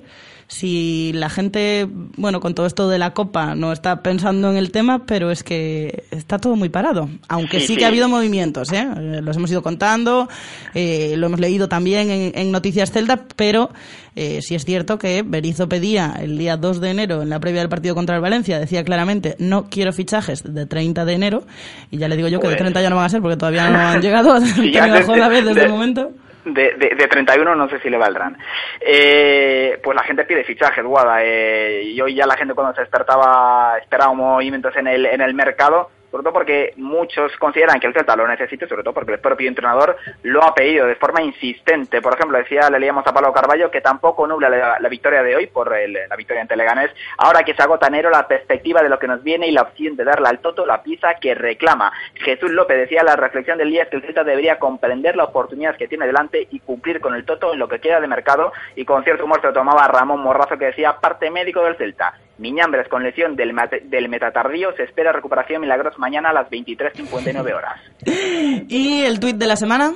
si 0.55 1.11
la 1.13 1.31
gente, 1.31 1.89
bueno, 1.91 2.39
con 2.39 2.55
todo 2.55 2.67
esto 2.67 2.89
de 2.89 2.97
la 2.97 3.13
Copa 3.13 3.57
no 3.57 3.73
está 3.73 4.05
pensando 4.05 4.53
en 4.53 4.57
el 4.57 4.71
tema, 4.71 5.05
pero 5.05 5.33
es 5.33 5.43
que 5.43 6.05
está 6.13 6.39
todo 6.39 6.55
muy 6.55 6.69
parado. 6.69 7.09
Aunque 7.29 7.59
sí, 7.59 7.67
sí 7.67 7.77
que 7.77 7.85
ha 7.85 7.89
habido 7.89 8.09
movimientos, 8.09 8.71
¿eh? 8.71 8.87
Los 9.21 9.37
hemos 9.37 9.51
ido 9.51 9.65
contando, 9.65 10.29
eh, 10.73 11.17
lo 11.17 11.27
hemos 11.27 11.41
leído 11.41 11.69
también 11.69 12.09
en, 12.09 12.33
en 12.37 12.53
Noticias 12.53 12.93
Celta, 12.93 13.25
pero 13.35 13.71
eh, 14.15 14.43
sí 14.43 14.55
es 14.55 14.65
cierto 14.65 14.97
que 14.97 15.25
Berizzo 15.27 15.69
pedía 15.69 16.15
el 16.21 16.39
día 16.39 16.57
2 16.57 16.81
de 16.81 16.91
enero, 16.91 17.23
en 17.23 17.31
la 17.31 17.41
previa 17.41 17.61
del 17.61 17.69
partido 17.69 17.97
contra 17.97 18.15
el 18.15 18.23
Valencia, 18.23 18.61
decía 18.61 18.85
claramente, 18.85 19.35
no 19.41 19.69
quiero 19.69 19.93
fichajes 19.93 20.45
de 20.45 20.67
30 20.67 21.05
de 21.05 21.13
enero, 21.15 21.43
y 21.91 21.99
ya 21.99 22.07
le 22.07 22.15
digo 22.15 22.29
yo 22.29 22.39
que 22.39 22.47
pues... 22.47 22.53
de 22.53 22.59
30 22.59 22.81
ya 22.81 22.91
no 22.91 22.97
van 22.97 23.07
a 23.07 23.09
ser, 23.09 23.21
porque 23.21 23.37
todavía 23.37 23.69
no 23.71 23.79
han 23.89 24.01
llegado, 24.01 24.41
sí, 24.41 24.71
que 24.71 24.81
me 24.81 24.91
bajó 24.91 25.17
la 25.17 25.27
vez 25.27 25.45
desde 25.45 25.59
de... 25.59 25.67
el 25.67 25.73
momento 25.73 26.13
de, 26.45 26.75
de, 26.75 26.95
de 26.97 27.09
31 27.09 27.55
no 27.55 27.69
sé 27.69 27.79
si 27.81 27.91
le 27.91 27.99
valdrán. 27.99 28.37
Eh, 28.81 29.81
pues 29.83 29.97
la 29.97 30.05
gente 30.05 30.25
pide 30.25 30.45
fichajes, 30.45 30.85
Guada. 30.85 31.23
Eh, 31.23 31.83
y 31.85 32.01
hoy 32.01 32.15
ya 32.15 32.27
la 32.27 32.37
gente 32.37 32.55
cuando 32.55 32.75
se 32.75 32.83
despertaba 32.83 33.79
esperaba 33.81 34.13
movimientos 34.13 34.75
en 34.77 34.87
el, 34.87 35.07
en 35.07 35.21
el 35.21 35.35
mercado. 35.35 35.91
Sobre 36.15 36.23
todo 36.23 36.33
porque 36.33 36.75
muchos 36.77 37.37
consideran 37.39 37.81
que 37.81 37.89
el 37.89 37.93
Celta 37.93 38.15
lo 38.15 38.29
necesita, 38.29 38.69
sobre 38.69 38.85
todo 38.85 38.95
porque 38.95 39.15
el 39.15 39.19
propio 39.19 39.49
entrenador 39.49 39.97
lo 40.23 40.45
ha 40.45 40.55
pedido 40.55 40.87
de 40.87 40.95
forma 40.95 41.21
insistente. 41.21 42.01
Por 42.01 42.15
ejemplo, 42.15 42.39
decía, 42.39 42.71
le 42.71 42.79
leíamos 42.79 43.05
a 43.05 43.13
Pablo 43.13 43.33
Carballo 43.33 43.69
que 43.69 43.81
tampoco 43.81 44.25
nubla 44.25 44.49
la, 44.49 44.89
victoria 44.89 45.25
de 45.25 45.35
hoy 45.35 45.49
por 45.49 45.73
la 45.73 46.15
victoria 46.15 46.43
ante 46.43 46.55
Leganés, 46.55 46.93
ahora 47.19 47.43
que 47.43 47.53
se 47.53 47.61
agota 47.61 47.89
enero 47.89 48.11
la 48.11 48.29
perspectiva 48.29 48.81
de 48.81 48.91
lo 48.91 49.01
que 49.01 49.09
nos 49.09 49.25
viene 49.25 49.49
y 49.49 49.51
la 49.51 49.63
opción 49.63 49.97
de 49.97 50.05
darle 50.05 50.29
al 50.29 50.39
Toto 50.39 50.65
la 50.65 50.85
pieza 50.85 51.15
que 51.21 51.35
reclama. 51.35 51.93
Jesús 52.15 52.53
López 52.53 52.79
decía 52.79 53.03
la 53.03 53.17
reflexión 53.17 53.59
del 53.59 53.71
día 53.71 53.83
es 53.83 53.89
que 53.89 53.97
el 53.97 54.03
Celta 54.03 54.23
debería 54.23 54.61
comprender 54.61 55.17
la 55.17 55.25
oportunidad 55.25 55.77
que 55.77 55.89
tiene 55.89 56.07
delante 56.07 56.47
y 56.49 56.61
cumplir 56.61 57.01
con 57.01 57.17
el 57.17 57.25
Toto 57.25 57.53
en 57.53 57.59
lo 57.59 57.67
que 57.67 57.81
queda 57.81 57.99
de 57.99 58.07
mercado 58.07 58.53
y 58.77 58.85
con 58.85 59.03
cierto 59.03 59.25
humor 59.25 59.41
se 59.41 59.49
lo 59.49 59.53
tomaba 59.53 59.89
Ramón 59.89 60.21
Morrazo 60.21 60.57
que 60.59 60.67
decía 60.67 60.97
parte 61.01 61.29
médico 61.33 61.65
del 61.65 61.75
Celta. 61.75 62.15
Miñambres 62.39 62.89
con 62.89 63.03
lesión 63.03 63.37
del, 63.37 63.55
del 63.85 64.09
metatardío 64.09 64.73
se 64.77 64.83
espera 64.85 65.13
recuperación 65.13 65.61
milagrosa 65.61 65.99
mañana 65.99 66.31
a 66.31 66.33
las 66.33 66.51
23.59 66.51 67.55
horas. 67.55 67.81
¿Y 68.05 69.05
el 69.05 69.21
tuit 69.21 69.37
de 69.37 69.47
la 69.47 69.57
semana? 69.57 69.93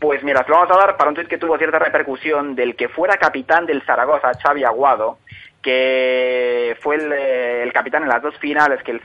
Pues 0.00 0.24
mira, 0.24 0.44
lo 0.48 0.56
vamos 0.56 0.76
a 0.76 0.80
dar 0.80 0.96
para 0.96 1.10
un 1.10 1.14
tuit 1.14 1.28
que 1.28 1.38
tuvo 1.38 1.56
cierta 1.58 1.78
repercusión 1.78 2.56
del 2.56 2.74
que 2.74 2.88
fuera 2.88 3.16
capitán 3.18 3.66
del 3.66 3.82
Zaragoza, 3.82 4.32
Xavi 4.42 4.64
Aguado, 4.64 5.18
que 5.62 6.76
fue 6.80 6.96
el, 6.96 7.72
capitán 7.72 8.02
en 8.02 8.08
las 8.08 8.20
dos 8.20 8.36
finales 8.38 8.82
que 8.82 8.90
el, 8.90 9.00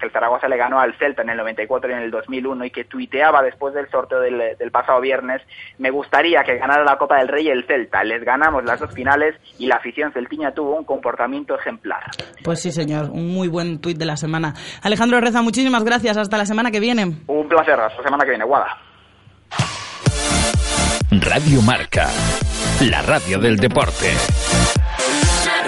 que 0.00 0.06
el 0.06 0.12
Zaragoza 0.12 0.48
le 0.48 0.56
ganó 0.56 0.80
al 0.80 0.94
Celta 0.98 1.22
en 1.22 1.30
el 1.30 1.36
94 1.36 1.90
y 1.90 1.92
en 1.92 2.00
el 2.00 2.10
2001 2.10 2.64
y 2.64 2.70
que 2.70 2.84
tuiteaba 2.84 3.42
después 3.42 3.74
del 3.74 3.88
sorteo 3.90 4.20
del, 4.20 4.56
del, 4.58 4.70
pasado 4.70 5.00
viernes, 5.00 5.42
me 5.78 5.90
gustaría 5.90 6.42
que 6.42 6.58
ganara 6.58 6.82
la 6.82 6.96
Copa 6.98 7.18
del 7.18 7.28
Rey 7.28 7.48
el 7.48 7.64
Celta. 7.66 8.02
Les 8.02 8.24
ganamos 8.24 8.64
las 8.64 8.80
dos 8.80 8.92
finales 8.92 9.36
y 9.58 9.66
la 9.66 9.76
afición 9.76 10.12
celtiña 10.12 10.52
tuvo 10.52 10.76
un 10.76 10.84
comportamiento 10.84 11.54
ejemplar. 11.54 12.02
Pues 12.42 12.60
sí, 12.60 12.72
señor, 12.72 13.10
un 13.10 13.32
muy 13.32 13.48
buen 13.48 13.80
tuit 13.80 13.98
de 13.98 14.06
la 14.06 14.16
semana. 14.16 14.54
Alejandro 14.82 15.20
Reza, 15.20 15.42
muchísimas 15.42 15.84
gracias. 15.84 16.16
Hasta 16.16 16.36
la 16.36 16.46
semana 16.46 16.70
que 16.70 16.80
viene. 16.80 17.18
Un 17.26 17.48
placer, 17.48 17.78
hasta 17.78 17.98
la 17.98 18.04
semana 18.04 18.24
que 18.24 18.30
viene. 18.30 18.44
Guada. 18.44 18.76
Radio 21.10 21.60
Marca, 21.62 22.08
la 22.88 23.02
radio 23.02 23.38
del 23.38 23.56
deporte. 23.56 24.12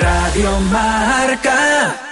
Radio 0.00 0.50
Marca. 0.70 2.11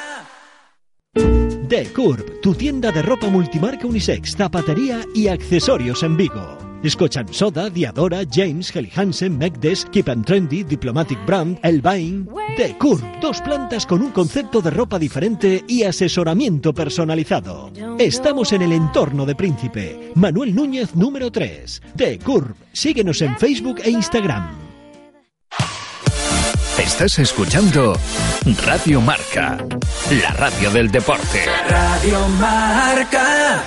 The 1.70 1.84
Curb, 1.92 2.40
tu 2.40 2.52
tienda 2.52 2.90
de 2.90 3.00
ropa 3.00 3.28
multimarca 3.28 3.86
unisex, 3.86 4.32
zapatería 4.36 5.02
y 5.14 5.28
accesorios 5.28 6.02
en 6.02 6.16
Vigo. 6.16 6.58
Escochan 6.82 7.32
Soda, 7.32 7.70
Diadora, 7.70 8.22
James, 8.28 8.74
Helly 8.74 8.90
Hansen, 8.92 9.38
Megdes, 9.38 9.84
Keep 9.92 10.08
and 10.08 10.24
Trendy, 10.24 10.64
Diplomatic 10.64 11.24
Brand, 11.24 11.60
Elvain. 11.62 12.28
The 12.56 12.76
Curb, 12.76 13.20
dos 13.20 13.40
plantas 13.42 13.86
con 13.86 14.02
un 14.02 14.10
concepto 14.10 14.60
de 14.60 14.70
ropa 14.70 14.98
diferente 14.98 15.64
y 15.68 15.84
asesoramiento 15.84 16.74
personalizado. 16.74 17.70
Estamos 18.00 18.52
en 18.52 18.62
el 18.62 18.72
entorno 18.72 19.24
de 19.24 19.36
Príncipe. 19.36 20.10
Manuel 20.16 20.52
Núñez, 20.52 20.96
número 20.96 21.30
3. 21.30 21.82
The 21.94 22.18
Curb, 22.18 22.56
síguenos 22.72 23.22
en 23.22 23.38
Facebook 23.38 23.76
e 23.84 23.90
Instagram. 23.90 24.59
Estás 26.80 27.18
escuchando 27.18 27.92
Radio 28.64 29.02
Marca, 29.02 29.58
la 30.22 30.30
radio 30.30 30.70
del 30.70 30.90
deporte. 30.90 31.44
Radio 31.68 32.26
Marca. 32.40 33.62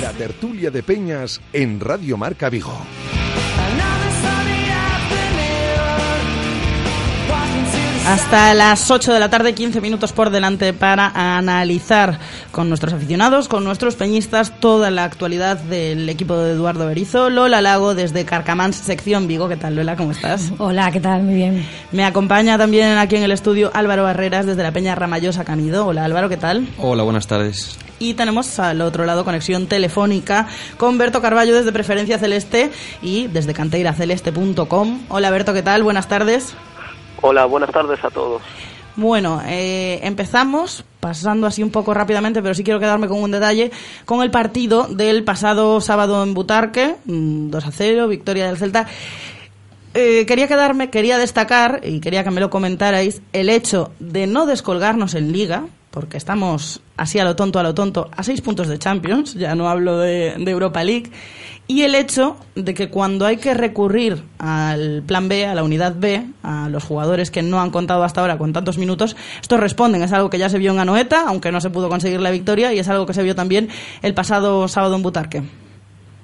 La 0.00 0.12
tertulia 0.12 0.70
de 0.70 0.84
Peñas 0.84 1.40
en 1.52 1.80
Radio 1.80 2.16
Marca 2.16 2.48
Vigo. 2.48 2.78
Hasta 8.10 8.54
las 8.54 8.90
8 8.90 9.12
de 9.12 9.20
la 9.20 9.30
tarde, 9.30 9.54
15 9.54 9.80
minutos 9.80 10.12
por 10.12 10.30
delante 10.30 10.72
para 10.72 11.12
analizar 11.36 12.18
con 12.50 12.68
nuestros 12.68 12.92
aficionados, 12.92 13.46
con 13.46 13.62
nuestros 13.62 13.94
peñistas, 13.94 14.58
toda 14.58 14.90
la 14.90 15.04
actualidad 15.04 15.58
del 15.58 16.08
equipo 16.08 16.36
de 16.36 16.54
Eduardo 16.54 16.88
Berizo. 16.88 17.30
Lola 17.30 17.60
Lago 17.60 17.94
desde 17.94 18.24
Carcamans, 18.24 18.74
sección 18.74 19.28
Vigo. 19.28 19.48
¿Qué 19.48 19.56
tal, 19.56 19.76
Lola? 19.76 19.94
¿Cómo 19.94 20.10
estás? 20.10 20.50
Hola, 20.58 20.90
¿qué 20.90 20.98
tal? 20.98 21.22
Muy 21.22 21.34
bien. 21.34 21.64
Me 21.92 22.04
acompaña 22.04 22.58
también 22.58 22.98
aquí 22.98 23.14
en 23.14 23.22
el 23.22 23.30
estudio 23.30 23.70
Álvaro 23.74 24.02
Barreras 24.02 24.44
desde 24.44 24.64
la 24.64 24.72
Peña 24.72 24.96
Ramallosa 24.96 25.44
Canido. 25.44 25.86
Hola, 25.86 26.04
Álvaro, 26.04 26.28
¿qué 26.28 26.36
tal? 26.36 26.66
Hola, 26.78 27.04
buenas 27.04 27.28
tardes. 27.28 27.78
Y 28.00 28.14
tenemos 28.14 28.58
al 28.58 28.80
otro 28.80 29.04
lado 29.04 29.24
conexión 29.24 29.68
telefónica 29.68 30.48
con 30.78 30.98
Berto 30.98 31.22
Carballo 31.22 31.54
desde 31.54 31.70
Preferencia 31.70 32.18
Celeste 32.18 32.72
y 33.02 33.28
desde 33.28 33.54
canteiraceleste.com. 33.54 35.02
Hola, 35.08 35.30
Berto, 35.30 35.54
¿qué 35.54 35.62
tal? 35.62 35.84
Buenas 35.84 36.08
tardes. 36.08 36.56
Hola, 37.22 37.44
buenas 37.46 37.70
tardes 37.70 38.02
a 38.04 38.10
todos. 38.10 38.42
Bueno, 38.96 39.40
eh, 39.46 40.00
empezamos 40.02 40.84
pasando 40.98 41.46
así 41.46 41.62
un 41.62 41.70
poco 41.70 41.94
rápidamente, 41.94 42.42
pero 42.42 42.54
sí 42.54 42.64
quiero 42.64 42.80
quedarme 42.80 43.08
con 43.08 43.22
un 43.22 43.30
detalle, 43.30 43.70
con 44.04 44.22
el 44.22 44.30
partido 44.30 44.88
del 44.88 45.24
pasado 45.24 45.80
sábado 45.80 46.22
en 46.22 46.34
Butarque, 46.34 46.96
2 47.04 47.64
mm, 47.64 47.68
a 47.68 47.72
0, 47.72 48.08
victoria 48.08 48.46
del 48.46 48.58
Celta. 48.58 48.86
Eh, 49.94 50.24
quería 50.26 50.46
quedarme, 50.46 50.90
quería 50.90 51.18
destacar, 51.18 51.80
y 51.82 52.00
quería 52.00 52.22
que 52.24 52.30
me 52.30 52.40
lo 52.40 52.50
comentarais, 52.50 53.22
el 53.32 53.48
hecho 53.48 53.90
de 53.98 54.26
no 54.26 54.46
descolgarnos 54.46 55.14
en 55.14 55.32
liga, 55.32 55.64
porque 55.90 56.16
estamos 56.16 56.80
así 56.96 57.18
a 57.18 57.24
lo 57.24 57.34
tonto, 57.34 57.58
a 57.58 57.62
lo 57.62 57.74
tonto, 57.74 58.08
a 58.16 58.22
seis 58.22 58.40
puntos 58.40 58.68
de 58.68 58.78
Champions, 58.78 59.34
ya 59.34 59.54
no 59.54 59.68
hablo 59.68 59.98
de, 59.98 60.34
Europa 60.46 60.84
League, 60.84 61.10
y 61.70 61.82
el 61.82 61.94
hecho 61.94 62.34
de 62.56 62.74
que 62.74 62.88
cuando 62.88 63.26
hay 63.26 63.36
que 63.36 63.54
recurrir 63.54 64.24
al 64.38 65.04
plan 65.06 65.28
B, 65.28 65.46
a 65.46 65.54
la 65.54 65.62
unidad 65.62 65.94
B, 65.96 66.20
a 66.42 66.68
los 66.68 66.82
jugadores 66.82 67.30
que 67.30 67.42
no 67.42 67.60
han 67.60 67.70
contado 67.70 68.02
hasta 68.02 68.20
ahora 68.20 68.38
con 68.38 68.52
tantos 68.52 68.76
minutos, 68.76 69.14
estos 69.40 69.60
responden. 69.60 70.02
Es 70.02 70.12
algo 70.12 70.30
que 70.30 70.38
ya 70.38 70.48
se 70.48 70.58
vio 70.58 70.72
en 70.72 70.80
Anoeta, 70.80 71.26
aunque 71.28 71.52
no 71.52 71.60
se 71.60 71.70
pudo 71.70 71.88
conseguir 71.88 72.20
la 72.20 72.32
victoria, 72.32 72.74
y 72.74 72.80
es 72.80 72.88
algo 72.88 73.06
que 73.06 73.14
se 73.14 73.22
vio 73.22 73.36
también 73.36 73.68
el 74.02 74.14
pasado 74.14 74.66
sábado 74.66 74.96
en 74.96 75.02
Butarque. 75.02 75.42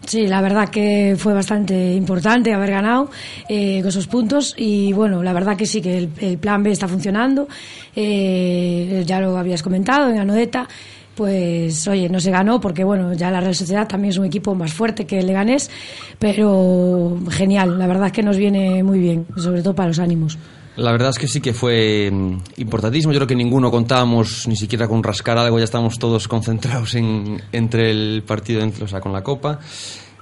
Sí, 0.04 0.26
la 0.26 0.40
verdad 0.40 0.68
que 0.68 1.14
fue 1.16 1.32
bastante 1.32 1.94
importante 1.94 2.52
haber 2.52 2.72
ganado 2.72 3.08
eh, 3.48 3.78
con 3.82 3.88
esos 3.88 4.08
puntos 4.08 4.52
y 4.56 4.92
bueno, 4.92 5.22
la 5.22 5.32
verdad 5.32 5.56
que 5.56 5.66
sí 5.66 5.80
que 5.80 5.96
el, 5.98 6.38
plan 6.38 6.64
B 6.64 6.72
está 6.72 6.88
funcionando, 6.88 7.46
eh, 7.94 9.04
ya 9.06 9.20
lo 9.20 9.36
habías 9.36 9.62
comentado 9.62 10.10
en 10.10 10.18
Anoeta, 10.18 10.68
pues 11.16 11.88
oye, 11.88 12.08
no 12.08 12.20
se 12.20 12.30
ganó 12.30 12.60
porque 12.60 12.84
bueno, 12.84 13.14
ya 13.14 13.30
la 13.30 13.40
Real 13.40 13.54
Sociedad 13.54 13.88
también 13.88 14.10
es 14.10 14.18
un 14.18 14.26
equipo 14.26 14.54
más 14.54 14.72
fuerte 14.72 15.06
que 15.06 15.18
el 15.18 15.26
Leganés, 15.26 15.70
pero 16.18 17.18
genial, 17.30 17.78
la 17.78 17.86
verdad 17.86 18.12
que 18.12 18.22
nos 18.22 18.36
viene 18.36 18.82
muy 18.82 18.98
bien, 18.98 19.26
sobre 19.36 19.62
todo 19.62 19.74
para 19.74 19.88
los 19.88 19.98
ánimos. 19.98 20.38
La 20.76 20.92
verdad 20.92 21.08
es 21.08 21.18
que 21.18 21.26
sí 21.26 21.40
que 21.40 21.54
fue 21.54 22.10
mm, 22.12 22.38
importantísimo. 22.58 23.12
Yo 23.12 23.18
creo 23.20 23.26
que 23.26 23.34
ninguno 23.34 23.70
contábamos 23.70 24.46
ni 24.46 24.56
siquiera 24.56 24.86
con 24.86 25.02
rascar 25.02 25.38
algo. 25.38 25.58
Ya 25.58 25.64
estamos 25.64 25.98
todos 25.98 26.28
concentrados 26.28 26.94
en, 26.94 27.42
entre 27.50 27.90
el 27.90 28.22
partido, 28.26 28.62
o 28.82 28.86
sea, 28.86 29.00
con 29.00 29.12
la 29.12 29.22
Copa. 29.22 29.58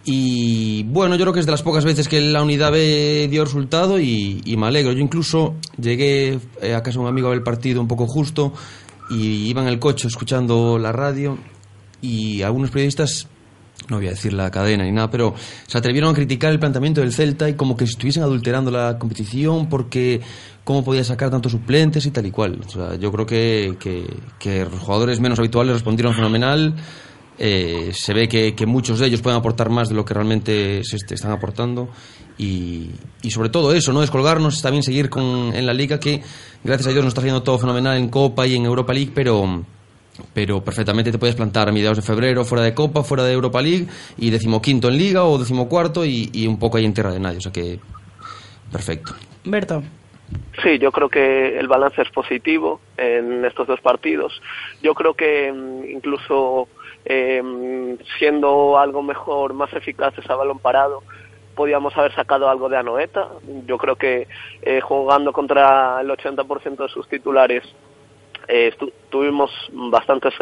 Y 0.07 0.83
bueno, 0.85 1.17
yo 1.17 1.25
creo 1.25 1.33
que 1.33 1.41
es 1.41 1.47
de 1.47 1.53
las 1.53 1.63
pocas 1.63 1.85
veces 1.85 2.09
que 2.09 2.21
la 2.21 2.43
unidad 2.43 2.73
dio 2.73 3.45
resultado 3.45 3.99
y, 3.99 4.43
me 4.57 4.67
alegro. 4.67 4.93
Yo 4.93 5.01
incluso 5.01 5.55
llegué 5.81 6.39
eh, 6.61 6.75
a 6.75 6.83
casa 6.83 6.99
de 6.99 7.05
un 7.05 7.09
amigo 7.09 7.29
a 7.29 7.31
ver 7.31 7.39
el 7.39 7.45
partido 7.45 7.81
un 7.81 7.89
poco 7.89 8.07
justo 8.07 8.53
y 9.11 9.49
iba 9.49 9.63
en 9.63 9.69
el 9.69 9.79
coche 9.79 10.09
escuchando 10.09 10.79
la 10.79 10.93
radio 10.93 11.39
y 12.01 12.43
algunos 12.43 12.71
periodistas 12.71 13.29
no 13.89 13.97
voy 13.97 14.07
a 14.07 14.11
decir 14.11 14.33
la 14.33 14.51
cadena 14.51 14.85
ni 14.85 14.93
nada, 14.93 15.11
pero 15.11 15.35
se 15.67 15.77
atrevieron 15.77 16.11
a 16.11 16.15
criticar 16.15 16.53
el 16.53 16.59
planteamiento 16.59 17.01
del 17.01 17.13
Celta 17.13 17.49
y 17.49 17.55
como 17.55 17.77
que 17.77 17.85
estuviesen 17.85 18.23
adulterando 18.23 18.71
la 18.71 18.99
competición 18.99 19.69
porque 19.69 20.21
cómo 20.63 20.83
podía 20.83 21.05
sacar 21.05 21.31
tantos 21.31 21.53
suplentes 21.53 22.07
y 22.07 22.11
tal 22.11 22.27
y 22.27 22.31
cual. 22.31 22.61
Yo 22.99 23.13
creo 23.13 23.27
que, 23.27 23.77
que, 24.39 24.65
los 24.65 24.81
jugadores 24.81 25.21
menos 25.21 25.39
habituales 25.39 25.75
respondieron 25.75 26.15
fenomenal. 26.15 26.75
Eh, 27.37 27.91
se 27.93 28.15
ve 28.15 28.29
que, 28.29 28.55
que, 28.55 28.65
muchos 28.65 29.01
de 29.01 29.09
ellos 29.09 29.21
pueden 29.21 29.39
aportar 29.39 29.69
más 29.69 29.89
de 29.89 29.97
lo 29.97 30.05
que 30.05 30.15
realmente 30.15 30.83
se 30.85 30.97
están 30.97 31.33
aportando 31.33 31.91
y, 32.39 32.91
y, 33.23 33.31
sobre 33.31 33.49
todo 33.49 33.73
eso, 33.73 33.93
no 33.93 34.01
descolgarnos, 34.01 34.57
está 34.57 34.71
bien 34.71 34.83
seguir 34.83 35.09
con, 35.09 35.55
en 35.55 35.67
la 35.67 35.73
liga 35.73 36.01
que 36.01 36.23
gracias 36.65 36.89
a 36.89 36.91
Dios 36.91 37.05
nos 37.05 37.13
está 37.13 37.21
haciendo 37.21 37.43
todo 37.43 37.59
fenomenal 37.59 37.97
en 37.97 38.09
Copa 38.09 38.47
y 38.47 38.57
en 38.57 38.65
Europa 38.65 38.93
League, 38.93 39.13
pero 39.15 39.65
pero 40.33 40.63
perfectamente 40.63 41.11
te 41.11 41.19
puedes 41.19 41.35
plantar 41.35 41.69
a 41.69 41.73
mediados 41.73 41.97
de 41.97 42.03
febrero 42.03 42.45
fuera 42.45 42.63
de 42.63 42.73
Copa, 42.73 43.03
fuera 43.03 43.25
de 43.25 43.33
Europa 43.33 43.61
League 43.61 43.89
y 44.17 44.31
decimoquinto 44.31 44.89
en 44.89 44.97
Liga 44.97 45.25
o 45.25 45.39
decimocuarto 45.39 46.05
y, 46.05 46.31
y 46.33 46.47
un 46.47 46.59
poco 46.59 46.77
ahí 46.77 46.85
en 46.85 46.95
tierra 46.95 47.13
de 47.13 47.19
nadie, 47.19 47.39
o 47.39 47.41
sea 47.41 47.53
que 47.53 47.81
perfecto. 48.71 49.15
Berto. 49.45 49.83
Sí, 50.63 50.79
yo 50.79 50.91
creo 50.91 51.09
que 51.09 51.59
el 51.59 51.69
balance 51.69 52.01
es 52.03 52.11
positivo 52.11 52.81
en 52.97 53.45
estos 53.45 53.67
dos 53.67 53.81
partidos. 53.81 54.41
Yo 54.83 54.95
creo 54.95 55.15
que 55.15 55.53
mm, 55.53 55.91
incluso 55.91 56.69
eh, 57.05 57.97
siendo 58.19 58.79
algo 58.79 59.03
mejor, 59.03 59.53
más 59.53 59.73
eficaz 59.75 60.17
ese 60.17 60.33
balón 60.33 60.59
parado, 60.59 61.03
podíamos 61.55 61.97
haber 61.97 62.15
sacado 62.15 62.49
algo 62.49 62.69
de 62.69 62.77
Anoeta. 62.77 63.29
Yo 63.67 63.79
creo 63.79 63.97
que 63.97 64.29
eh, 64.63 64.81
jugando 64.81 65.33
contra 65.33 66.01
el 66.01 66.09
80% 66.09 66.77
de 66.77 66.89
sus 66.89 67.09
titulares 67.09 67.63
eh, 68.49 68.75
tuvimos 69.09 69.51
bastantes 69.73 70.35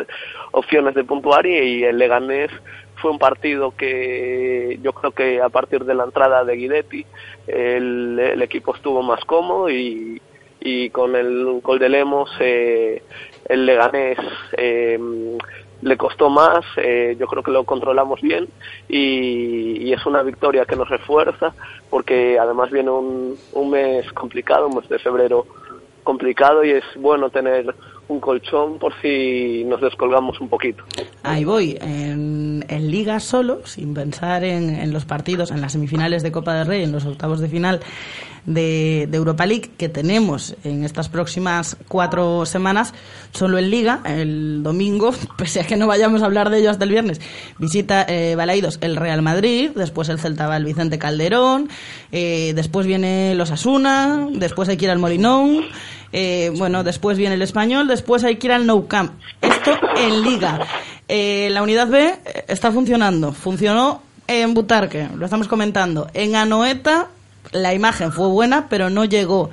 opciones 0.51 0.95
de 0.95 1.05
puntuar 1.05 1.47
y, 1.47 1.85
el 1.85 1.99
Leganés 1.99 2.51
fue 2.97 3.11
un 3.11 3.19
partido 3.19 3.77
que 3.77 4.79
yo 4.83 4.93
creo 4.93 5.13
que 5.13 5.41
a 5.41 5.49
partir 5.49 5.85
de 5.85 5.95
la 5.95 6.05
entrada 6.05 6.45
de 6.45 6.57
Guidetti 6.57 7.07
el, 7.47 8.19
el 8.19 8.43
equipo 8.43 8.75
estuvo 8.75 9.03
más 9.03 9.25
cómodo 9.25 9.71
y, 9.71 10.21
y 10.65 10.91
con 10.91 11.17
el 11.17 11.61
gol 11.63 11.79
de 11.79 11.89
Lemos 11.89 12.31
eh, 12.41 13.03
el 13.49 13.67
Leganés 13.67 14.19
eh, 14.57 14.99
le 15.83 15.97
costó 15.97 16.31
más, 16.31 16.65
eh, 16.77 17.17
yo 17.19 17.27
creo 17.27 17.43
que 17.43 17.51
lo 17.51 17.65
controlamos 17.65 18.21
bien 18.21 18.49
y, 18.89 19.89
y, 19.89 19.93
es 19.93 20.07
una 20.07 20.23
victoria 20.23 20.65
que 20.65 20.77
nos 20.77 20.89
refuerza 20.89 21.55
porque 21.91 22.39
además 22.39 22.71
viene 22.71 22.91
un, 22.91 23.37
un 23.53 23.71
mes 23.71 24.11
complicado, 24.13 24.69
un 24.69 24.77
mes 24.77 24.89
de 24.89 25.01
febrero 25.01 25.45
complicado 26.05 26.65
y 26.65 26.71
es 26.71 26.85
bueno 26.97 27.31
tener 27.31 27.75
un 28.09 28.21
colchón 28.21 28.79
por 28.79 28.93
si 29.01 29.65
nos 29.65 29.81
descolgamos 29.81 30.41
un 30.41 30.49
poquito. 30.49 30.85
Ahí 31.23 31.45
voy, 31.45 31.79
en, 31.81 32.65
en 32.69 32.91
Liga 32.91 33.21
solo, 33.21 33.67
sin 33.67 33.95
pensar 33.95 34.45
en, 34.45 34.75
en, 34.75 34.93
los 34.93 35.05
partidos, 35.05 35.51
en 35.51 35.61
las 35.61 35.73
semifinales 35.73 36.23
de 36.23 36.33
Copa 36.33 36.55
del 36.55 36.67
Rey, 36.67 36.83
en 36.83 36.93
los 36.93 37.07
octavos 37.07 37.41
de 37.41 37.49
final 37.49 37.81
de, 38.47 39.07
de, 39.09 39.17
Europa 39.17 39.47
League 39.47 39.71
que 39.77 39.89
tenemos 39.89 40.57
en 40.65 40.85
estas 40.85 41.09
próximas 41.09 41.77
cuatro 41.89 42.45
semanas, 42.45 42.93
solo 43.33 43.59
en 43.59 43.71
Liga, 43.71 44.01
el 44.05 44.63
domingo, 44.63 45.13
pese 45.39 45.61
a 45.61 45.67
que 45.67 45.77
no 45.77 45.87
vayamos 45.87 46.23
a 46.23 46.27
hablar 46.27 46.51
de 46.51 46.59
ello 46.59 46.71
hasta 46.71 46.85
el 46.85 46.91
viernes, 46.91 47.21
visita 47.59 48.05
eh, 48.09 48.37
el 48.81 48.97
Real 48.97 49.23
Madrid, 49.23 49.71
después 49.75 50.09
el 50.09 50.19
Celta 50.19 50.49
va 50.49 50.57
el 50.57 50.65
Vicente 50.65 50.99
Calderón, 50.99 51.69
eh, 52.11 52.53
después 52.55 52.87
viene 52.87 53.35
los 53.35 53.51
Asuna, 53.51 54.27
después 54.33 54.69
hay 54.69 54.77
que 54.77 54.87
ir 54.87 54.91
al 54.91 54.99
Molinón, 54.99 55.65
eh, 56.13 56.53
bueno, 56.57 56.85
después 56.85 57.17
viene 57.17 57.35
el 57.35 57.43
español, 57.43 57.89
después 57.89 58.23
hay 58.25 58.37
que 58.37 58.49
ir 58.49 58.53
al 58.53 58.67
Nou 58.67 58.87
Camp. 58.87 59.13
Esto 59.41 59.73
en 59.97 60.23
Liga. 60.23 60.61
Eh, 61.09 61.49
la 61.51 61.63
unidad 61.63 61.89
B 61.89 62.15
está 62.49 62.71
funcionando. 62.71 63.33
Funcionó 63.33 64.03
en 64.27 64.55
Butarque, 64.55 65.09
lo 65.17 65.25
estamos 65.25 65.49
comentando. 65.49 66.09
En 66.15 66.37
Anoeta 66.37 67.09
la 67.51 67.75
imagen 67.75 68.13
fue 68.13 68.29
buena, 68.29 68.69
pero 68.69 68.91
no 68.91 69.05
llegó. 69.05 69.51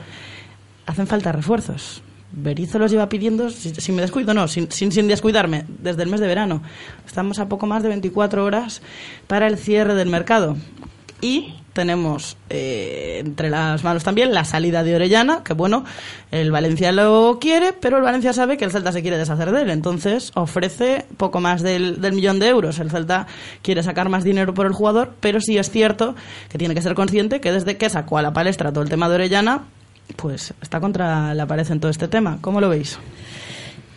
Hacen 0.85 1.07
falta 1.07 1.31
refuerzos. 1.31 2.01
Berizzo 2.31 2.77
los 2.77 2.91
lleva 2.91 3.09
pidiendo, 3.09 3.49
si 3.49 3.91
me 3.91 4.01
descuido, 4.01 4.35
no, 4.35 4.47
sin, 4.47 4.71
sin, 4.71 4.91
sin, 4.91 5.07
descuidarme, 5.07 5.65
desde 5.67 6.03
el 6.03 6.09
mes 6.09 6.19
de 6.19 6.27
verano. 6.27 6.61
Estamos 7.07 7.39
a 7.39 7.49
poco 7.49 7.65
más 7.65 7.81
de 7.81 7.89
24 7.89 8.45
horas 8.45 8.83
para 9.25 9.47
el 9.47 9.57
cierre 9.57 9.95
del 9.95 10.09
mercado. 10.09 10.55
Y 11.21 11.55
tenemos 11.79 12.35
eh, 12.49 13.21
entre 13.23 13.49
las 13.49 13.85
manos 13.85 14.03
también 14.03 14.33
la 14.33 14.43
salida 14.43 14.83
de 14.83 14.95
Orellana, 14.95 15.45
que 15.45 15.53
bueno, 15.53 15.85
el 16.29 16.51
Valencia 16.51 16.91
lo 16.91 17.37
quiere, 17.39 17.71
pero 17.71 17.95
el 17.95 18.03
Valencia 18.03 18.33
sabe 18.33 18.57
que 18.57 18.65
el 18.65 18.71
Celta 18.71 18.91
se 18.91 19.01
quiere 19.01 19.17
deshacer 19.17 19.53
de 19.53 19.61
él, 19.61 19.69
entonces 19.69 20.33
ofrece 20.35 21.05
poco 21.15 21.39
más 21.39 21.61
del, 21.61 22.01
del 22.01 22.11
millón 22.11 22.37
de 22.39 22.49
euros. 22.49 22.79
El 22.79 22.91
Celta 22.91 23.27
quiere 23.61 23.81
sacar 23.81 24.09
más 24.09 24.25
dinero 24.25 24.53
por 24.53 24.65
el 24.65 24.73
jugador, 24.73 25.13
pero 25.21 25.39
sí 25.39 25.57
es 25.57 25.71
cierto 25.71 26.15
que 26.49 26.57
tiene 26.57 26.75
que 26.75 26.81
ser 26.81 26.95
consciente 26.95 27.39
que 27.39 27.53
desde 27.53 27.77
que 27.77 27.89
sacó 27.89 28.17
a 28.17 28.21
la 28.21 28.33
palestra 28.33 28.73
todo 28.73 28.83
el 28.83 28.89
tema 28.89 29.07
de 29.07 29.15
Orellana, 29.15 29.63
pues 30.17 30.53
está 30.61 30.81
contra 30.81 31.33
la 31.33 31.45
pared 31.45 31.71
en 31.71 31.79
todo 31.79 31.91
este 31.91 32.09
tema. 32.09 32.39
¿Cómo 32.41 32.59
lo 32.59 32.67
veis? 32.67 32.99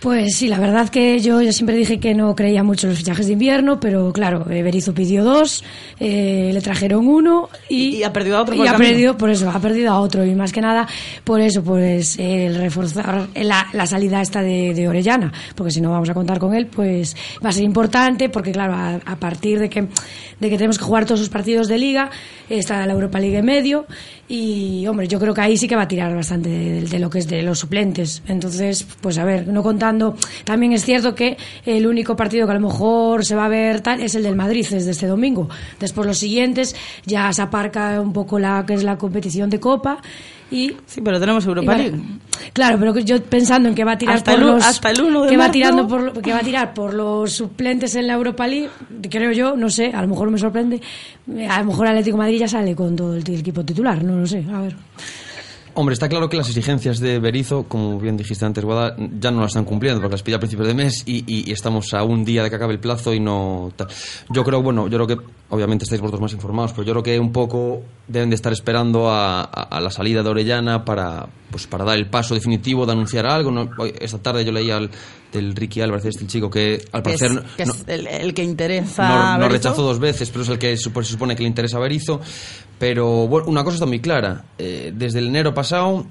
Pues 0.02 0.34
sí, 0.36 0.48
la 0.48 0.58
verdad 0.58 0.88
que 0.88 1.20
yo, 1.20 1.40
yo 1.42 1.52
siempre 1.52 1.76
dije 1.76 2.00
que 2.00 2.12
no 2.12 2.34
creía 2.34 2.64
mucho 2.64 2.88
en 2.88 2.90
los 2.90 2.98
fichajes 2.98 3.26
de 3.26 3.34
invierno, 3.34 3.78
pero 3.78 4.12
claro, 4.12 4.44
Berizzo 4.44 4.92
pidió 4.92 5.22
dos, 5.22 5.62
eh, 6.00 6.50
le 6.52 6.60
trajeron 6.60 7.06
uno 7.06 7.48
y, 7.68 7.98
y, 7.98 8.02
ha 8.02 8.12
perdido 8.12 8.38
a 8.38 8.42
otro. 8.42 8.56
y 8.56 8.66
ha 8.66 8.76
perdido, 8.76 9.16
por 9.16 9.30
eso, 9.30 9.48
ha 9.48 9.60
perdido 9.60 9.92
a 9.92 10.00
otro 10.00 10.24
y 10.24 10.34
más 10.34 10.52
que 10.52 10.60
nada 10.60 10.88
por 11.22 11.40
eso, 11.40 11.62
pues 11.62 12.18
el 12.18 12.56
reforzar 12.56 13.28
la, 13.36 13.68
la 13.72 13.86
salida 13.86 14.20
esta 14.20 14.42
de, 14.42 14.74
de, 14.74 14.88
Orellana, 14.88 15.32
porque 15.54 15.70
si 15.70 15.80
no 15.80 15.92
vamos 15.92 16.10
a 16.10 16.14
contar 16.14 16.40
con 16.40 16.52
él, 16.52 16.66
pues 16.66 17.14
va 17.44 17.50
a 17.50 17.52
ser 17.52 17.62
importante, 17.62 18.28
porque 18.28 18.50
claro, 18.50 18.74
a, 18.74 18.94
a 18.94 19.16
partir 19.20 19.60
de 19.60 19.70
que, 19.70 19.82
de 19.82 20.50
que 20.50 20.56
tenemos 20.56 20.78
que 20.78 20.84
jugar 20.84 21.04
todos 21.04 21.20
los 21.20 21.28
partidos 21.28 21.68
de 21.68 21.78
liga, 21.78 22.10
está 22.48 22.84
la 22.88 22.92
Europa 22.92 23.20
League 23.20 23.38
en 23.38 23.44
medio 23.44 23.86
y 24.26 24.86
hombre, 24.86 25.06
yo 25.06 25.20
creo 25.20 25.34
que 25.34 25.42
ahí 25.42 25.56
sí 25.56 25.68
que 25.68 25.76
va 25.76 25.82
a 25.82 25.88
tirar 25.88 26.14
bastante 26.14 26.48
de, 26.48 26.80
de 26.80 26.98
lo 26.98 27.10
que 27.10 27.18
es 27.18 27.28
de 27.28 27.42
los 27.42 27.58
suplentes. 27.58 28.22
Entonces, 28.26 28.86
pues 29.00 29.18
a 29.18 29.24
ver, 29.24 29.46
no 29.46 29.62
contando, 29.62 29.91
también 30.44 30.72
es 30.72 30.84
cierto 30.84 31.14
que 31.14 31.36
el 31.64 31.86
único 31.86 32.16
partido 32.16 32.46
que 32.46 32.52
a 32.52 32.56
lo 32.56 32.68
mejor 32.68 33.24
se 33.24 33.34
va 33.34 33.46
a 33.46 33.48
ver 33.48 33.80
tal 33.80 34.00
es 34.00 34.14
el 34.14 34.22
del 34.22 34.36
Madrid 34.36 34.66
desde 34.68 34.90
este 34.90 35.06
domingo. 35.06 35.48
Después 35.78 36.06
los 36.06 36.18
siguientes 36.18 36.74
ya 37.04 37.32
se 37.32 37.42
aparca 37.42 38.00
un 38.00 38.12
poco 38.12 38.38
la 38.38 38.64
que 38.66 38.74
es 38.74 38.84
la 38.84 38.98
competición 38.98 39.50
de 39.50 39.60
Copa 39.60 39.98
y 40.52 40.76
sí 40.86 41.00
pero 41.00 41.18
tenemos 41.18 41.46
Europa 41.46 41.74
League 41.74 41.98
claro 42.52 42.78
pero 42.78 42.98
yo 42.98 43.22
pensando 43.22 43.68
en 43.70 43.74
que 43.74 43.84
va 43.84 43.92
a 43.92 43.98
tirar 43.98 44.16
hasta 44.16 44.32
por 44.32 44.40
el, 44.40 44.46
los 44.46 44.64
hasta 44.64 44.90
el 44.90 45.00
uno 45.00 45.22
de 45.22 45.30
que 45.30 45.36
marzo. 45.38 45.48
va 45.48 45.52
tirando 45.52 45.88
por 45.88 46.20
que 46.20 46.32
va 46.32 46.38
a 46.38 46.42
tirar 46.42 46.74
por 46.74 46.92
los 46.92 47.32
suplentes 47.32 47.94
en 47.94 48.06
la 48.06 48.14
Europa 48.14 48.46
League 48.46 48.68
creo 49.10 49.32
yo 49.32 49.56
no 49.56 49.70
sé 49.70 49.92
a 49.94 50.02
lo 50.02 50.08
mejor 50.08 50.30
me 50.30 50.38
sorprende 50.38 50.80
a 51.48 51.58
lo 51.60 51.64
mejor 51.64 51.86
Atlético 51.86 52.18
Madrid 52.18 52.40
ya 52.40 52.48
sale 52.48 52.76
con 52.76 52.94
todo 52.94 53.14
el, 53.14 53.24
el 53.26 53.40
equipo 53.40 53.64
titular 53.64 54.04
no 54.04 54.16
lo 54.16 54.26
sé 54.26 54.44
a 54.52 54.60
ver 54.60 54.76
Hombre, 55.74 55.94
está 55.94 56.08
claro 56.08 56.28
que 56.28 56.36
las 56.36 56.48
exigencias 56.48 57.00
de 57.00 57.18
Berizo, 57.18 57.64
como 57.64 57.98
bien 57.98 58.16
dijiste 58.16 58.44
antes, 58.44 58.62
Guada, 58.62 58.94
ya 59.18 59.30
no 59.30 59.40
las 59.40 59.50
están 59.50 59.64
cumpliendo 59.64 60.00
porque 60.00 60.12
las 60.12 60.22
pilla 60.22 60.36
a 60.36 60.40
principios 60.40 60.68
de 60.68 60.74
mes 60.74 61.02
y, 61.06 61.24
y, 61.26 61.48
y, 61.48 61.52
estamos 61.52 61.94
a 61.94 62.02
un 62.02 62.24
día 62.24 62.42
de 62.42 62.50
que 62.50 62.56
acabe 62.56 62.74
el 62.74 62.78
plazo 62.78 63.14
y 63.14 63.20
no. 63.20 63.72
Yo 64.28 64.44
creo, 64.44 64.62
bueno, 64.62 64.88
yo 64.88 64.98
creo 64.98 65.06
que 65.06 65.24
obviamente 65.48 65.84
estáis 65.84 66.02
vosotros 66.02 66.20
más 66.20 66.32
informados, 66.34 66.72
pero 66.72 66.84
yo 66.84 66.92
creo 66.92 67.02
que 67.02 67.18
un 67.18 67.32
poco 67.32 67.82
deben 68.06 68.28
de 68.28 68.36
estar 68.36 68.52
esperando 68.52 69.08
a, 69.08 69.40
a, 69.42 69.44
a 69.44 69.80
la 69.80 69.90
salida 69.90 70.22
de 70.22 70.28
Orellana 70.28 70.84
para, 70.84 71.26
pues, 71.50 71.66
para 71.66 71.84
dar 71.84 71.96
el 71.96 72.06
paso 72.06 72.34
definitivo 72.34 72.84
de 72.84 72.92
anunciar 72.92 73.26
algo. 73.26 73.50
¿no? 73.50 73.70
Esta 73.98 74.18
tarde 74.18 74.44
yo 74.44 74.52
leía 74.52 74.76
al, 74.76 74.90
del 75.32 75.54
Ricky 75.54 75.80
Álvarez, 75.80 76.04
este 76.06 76.26
chico 76.26 76.50
que 76.50 76.84
al 76.92 77.02
parecer. 77.02 77.30
Es, 77.32 77.56
que 77.56 77.66
no, 77.66 77.72
es 77.72 77.84
el, 77.86 78.06
el, 78.06 78.34
que 78.34 78.42
interesa. 78.42 79.36
No, 79.36 79.44
no 79.44 79.48
rechazó 79.48 79.82
dos 79.82 79.98
veces, 79.98 80.30
pero 80.30 80.42
es 80.42 80.48
el 80.50 80.58
que 80.58 80.76
se 80.76 80.90
supone 81.04 81.34
que 81.34 81.42
le 81.42 81.48
interesa 81.48 81.78
a 81.78 81.80
Berizo. 81.80 82.20
Pero 82.82 83.28
bueno, 83.28 83.46
una 83.46 83.62
cosa 83.62 83.76
está 83.76 83.86
muy 83.86 84.00
clara. 84.00 84.42
Eh, 84.58 84.92
desde 84.92 85.20
el 85.20 85.28
enero 85.28 85.54
pasado 85.54 86.04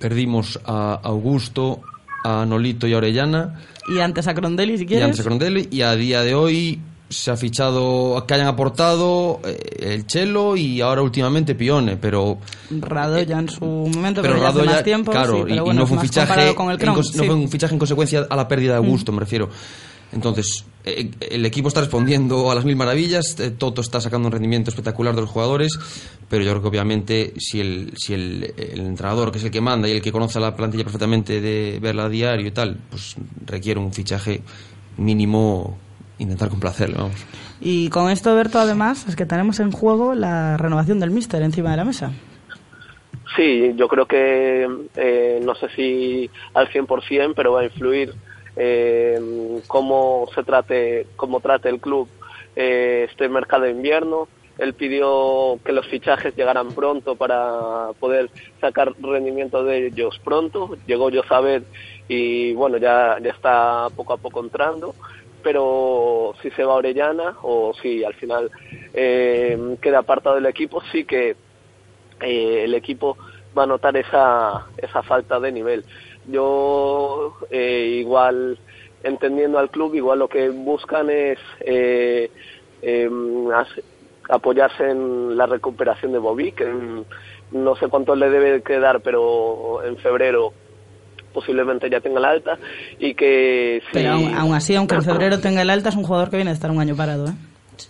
perdimos 0.00 0.58
a 0.64 0.94
Augusto, 0.94 1.80
a 2.24 2.44
Nolito 2.44 2.88
y 2.88 2.92
a 2.92 2.96
Orellana. 2.96 3.60
Y 3.94 4.00
antes 4.00 4.26
a 4.26 4.34
Crondelli, 4.34 4.78
si 4.78 4.84
quieres. 4.84 5.02
Y 5.02 5.04
antes 5.04 5.20
a 5.20 5.22
Crondelli. 5.22 5.68
Y 5.70 5.82
a 5.82 5.94
día 5.94 6.22
de 6.22 6.34
hoy 6.34 6.80
se 7.08 7.30
ha 7.30 7.36
fichado 7.36 8.24
que 8.26 8.34
hayan 8.34 8.48
aportado 8.48 9.40
eh, 9.44 9.94
el 9.94 10.08
Chelo 10.08 10.56
y 10.56 10.80
ahora 10.80 11.02
últimamente 11.02 11.54
Pione, 11.54 11.96
pero 11.96 12.38
Rado 12.68 13.22
ya 13.22 13.38
en 13.38 13.48
su 13.48 13.64
momento, 13.64 14.22
pero, 14.22 14.40
pero 14.40 14.52
ya 14.52 14.64
ya, 14.64 14.72
más 14.72 14.82
tiempo, 14.82 15.12
claro, 15.12 15.34
sí, 15.34 15.42
pero 15.44 15.54
y, 15.54 15.60
bueno, 15.60 15.72
y 15.72 15.82
no 15.82 15.86
fue 15.86 15.98
un 15.98 16.02
fichaje 16.02 16.54
con 16.56 16.66
el 16.66 16.72
en, 16.72 16.78
Cron, 16.80 16.96
no 16.96 17.02
sí. 17.04 17.18
fue 17.18 17.32
un 17.32 17.48
fichaje 17.48 17.74
en 17.74 17.78
consecuencia 17.78 18.26
a 18.28 18.34
la 18.34 18.48
pérdida 18.48 18.72
de 18.72 18.78
Augusto, 18.78 19.12
mm. 19.12 19.14
me 19.14 19.20
refiero. 19.20 19.50
Entonces, 20.16 20.64
eh, 20.84 21.10
el 21.20 21.44
equipo 21.44 21.68
está 21.68 21.80
respondiendo 21.80 22.50
a 22.50 22.54
las 22.54 22.64
mil 22.64 22.74
maravillas, 22.74 23.38
eh, 23.38 23.50
Toto 23.50 23.82
está 23.82 24.00
sacando 24.00 24.28
un 24.28 24.32
rendimiento 24.32 24.70
espectacular 24.70 25.14
de 25.14 25.20
los 25.20 25.30
jugadores, 25.30 25.78
pero 26.30 26.42
yo 26.42 26.50
creo 26.52 26.62
que 26.62 26.68
obviamente 26.68 27.34
si 27.36 27.60
el, 27.60 27.92
si 27.96 28.14
el, 28.14 28.54
el 28.56 28.80
entrenador, 28.80 29.30
que 29.30 29.36
es 29.36 29.44
el 29.44 29.50
que 29.50 29.60
manda 29.60 29.88
y 29.88 29.92
el 29.92 30.00
que 30.00 30.10
conoce 30.10 30.40
la 30.40 30.56
plantilla 30.56 30.84
perfectamente 30.84 31.42
de 31.42 31.78
verla 31.82 32.06
a 32.06 32.08
diario 32.08 32.46
y 32.46 32.50
tal, 32.50 32.78
pues 32.88 33.14
requiere 33.44 33.78
un 33.78 33.92
fichaje 33.92 34.40
mínimo 34.96 35.76
intentar 36.18 36.48
complacerle, 36.48 36.96
vamos. 36.96 37.26
Y 37.60 37.90
con 37.90 38.10
esto, 38.10 38.34
Berto, 38.34 38.58
además, 38.58 39.06
es 39.06 39.16
que 39.16 39.26
tenemos 39.26 39.60
en 39.60 39.72
juego 39.72 40.14
la 40.14 40.56
renovación 40.56 40.98
del 40.98 41.10
míster 41.10 41.42
encima 41.42 41.72
de 41.72 41.76
la 41.76 41.84
mesa. 41.84 42.10
Sí, 43.36 43.74
yo 43.76 43.86
creo 43.86 44.06
que 44.06 44.66
eh, 44.96 45.40
no 45.44 45.54
sé 45.56 45.68
si 45.76 46.30
al 46.54 46.68
100%, 46.70 47.34
pero 47.36 47.52
va 47.52 47.60
a 47.60 47.64
influir 47.64 48.14
eh, 48.56 49.60
cómo 49.66 50.28
se 50.34 50.42
trate, 50.42 51.06
cómo 51.16 51.40
trate 51.40 51.68
el 51.68 51.80
club 51.80 52.08
eh, 52.56 53.06
este 53.10 53.28
mercado 53.28 53.64
de 53.64 53.70
invierno. 53.72 54.28
Él 54.58 54.72
pidió 54.72 55.58
que 55.64 55.72
los 55.72 55.86
fichajes 55.86 56.34
llegaran 56.34 56.72
pronto 56.72 57.14
para 57.14 57.90
poder 58.00 58.30
sacar 58.60 58.94
rendimiento 59.00 59.62
de 59.62 59.88
ellos 59.88 60.18
pronto. 60.24 60.76
Llegó 60.86 61.10
yo 61.10 61.22
saber 61.24 61.64
y 62.08 62.54
bueno, 62.54 62.78
ya, 62.78 63.18
ya 63.22 63.30
está 63.30 63.88
poco 63.94 64.14
a 64.14 64.16
poco 64.16 64.40
entrando. 64.40 64.94
Pero 65.42 66.34
si 66.42 66.50
se 66.52 66.64
va 66.64 66.72
a 66.72 66.76
Orellana 66.76 67.36
o 67.42 67.74
si 67.80 68.02
al 68.02 68.14
final 68.14 68.50
eh, 68.94 69.76
queda 69.82 69.98
apartado 69.98 70.36
del 70.36 70.46
equipo, 70.46 70.82
sí 70.90 71.04
que 71.04 71.36
eh, 72.20 72.64
el 72.64 72.74
equipo 72.74 73.18
va 73.56 73.64
a 73.64 73.66
notar 73.66 73.96
esa, 73.96 74.66
esa 74.78 75.02
falta 75.02 75.38
de 75.38 75.52
nivel 75.52 75.84
yo 76.28 77.36
eh, 77.50 77.98
igual 78.00 78.58
entendiendo 79.02 79.58
al 79.58 79.70
club 79.70 79.94
igual 79.94 80.18
lo 80.18 80.28
que 80.28 80.48
buscan 80.48 81.10
es 81.10 81.38
eh, 81.60 82.30
eh, 82.82 83.10
apoyarse 84.28 84.90
en 84.90 85.36
la 85.36 85.46
recuperación 85.46 86.12
de 86.12 86.18
Bobby 86.18 86.52
que 86.52 86.66
no 87.52 87.76
sé 87.76 87.88
cuánto 87.88 88.16
le 88.16 88.28
debe 88.28 88.62
quedar 88.62 89.00
pero 89.00 89.84
en 89.84 89.96
febrero 89.98 90.52
posiblemente 91.32 91.88
ya 91.90 92.00
tenga 92.00 92.18
la 92.18 92.30
alta 92.30 92.58
y 92.98 93.14
que 93.14 93.82
si... 93.86 93.92
pero 93.92 94.12
aún, 94.12 94.34
aún, 94.34 94.54
así 94.54 94.74
aunque 94.74 94.96
en 94.96 95.02
febrero 95.04 95.38
tenga 95.38 95.62
el 95.62 95.70
alta 95.70 95.90
es 95.90 95.96
un 95.96 96.04
jugador 96.04 96.30
que 96.30 96.36
viene 96.36 96.50
a 96.50 96.54
estar 96.54 96.70
un 96.70 96.80
año 96.80 96.96
parado 96.96 97.26
¿eh? 97.26 97.34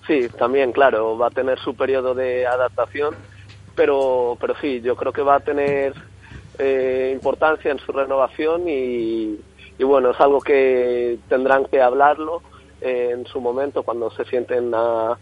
sí 0.06 0.28
también 0.38 0.72
claro 0.72 1.16
va 1.16 1.28
a 1.28 1.30
tener 1.30 1.58
su 1.60 1.74
periodo 1.74 2.14
de 2.14 2.46
adaptación 2.46 3.14
pero 3.74 4.36
pero 4.40 4.54
sí 4.60 4.82
yo 4.82 4.96
creo 4.96 5.12
que 5.12 5.22
va 5.22 5.36
a 5.36 5.40
tener 5.40 5.94
eh, 6.58 7.10
importancia 7.14 7.70
en 7.70 7.78
su 7.78 7.92
renovación 7.92 8.68
y, 8.68 9.38
y, 9.78 9.84
bueno, 9.84 10.10
es 10.10 10.20
algo 10.20 10.40
que 10.40 11.18
tendrán 11.28 11.66
que 11.66 11.80
hablarlo 11.80 12.42
eh, 12.80 13.10
en 13.12 13.26
su 13.26 13.40
momento 13.40 13.82
cuando 13.82 14.10
se 14.10 14.24
sienten 14.24 14.72
a, 14.74 15.18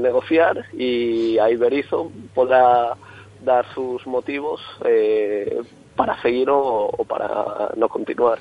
negociar 0.00 0.64
y 0.72 1.36
ahí 1.36 1.54
Berizzo 1.54 2.10
podrá 2.34 2.96
dar 3.44 3.66
sus 3.74 4.06
motivos 4.06 4.58
eh, 4.86 5.60
para 5.94 6.18
seguir 6.22 6.48
o 6.48 6.90
para 7.06 7.72
no 7.76 7.86
continuar. 7.86 8.38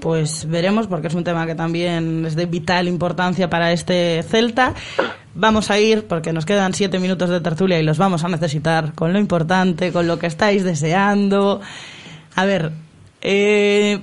Pues 0.00 0.48
veremos, 0.48 0.86
porque 0.86 1.08
es 1.08 1.14
un 1.14 1.24
tema 1.24 1.46
que 1.46 1.54
también 1.54 2.24
es 2.24 2.36
de 2.36 2.46
vital 2.46 2.88
importancia 2.88 3.50
para 3.50 3.72
este 3.72 4.22
Celta. 4.22 4.74
Vamos 5.34 5.70
a 5.70 5.78
ir, 5.78 6.06
porque 6.06 6.32
nos 6.32 6.44
quedan 6.44 6.74
siete 6.74 6.98
minutos 6.98 7.30
de 7.30 7.40
tertulia 7.40 7.78
y 7.78 7.84
los 7.84 7.98
vamos 7.98 8.24
a 8.24 8.28
necesitar 8.28 8.92
con 8.94 9.12
lo 9.12 9.18
importante, 9.18 9.92
con 9.92 10.06
lo 10.06 10.18
que 10.18 10.26
estáis 10.26 10.64
deseando. 10.64 11.60
A 12.34 12.44
ver, 12.44 12.72
eh, 13.20 14.00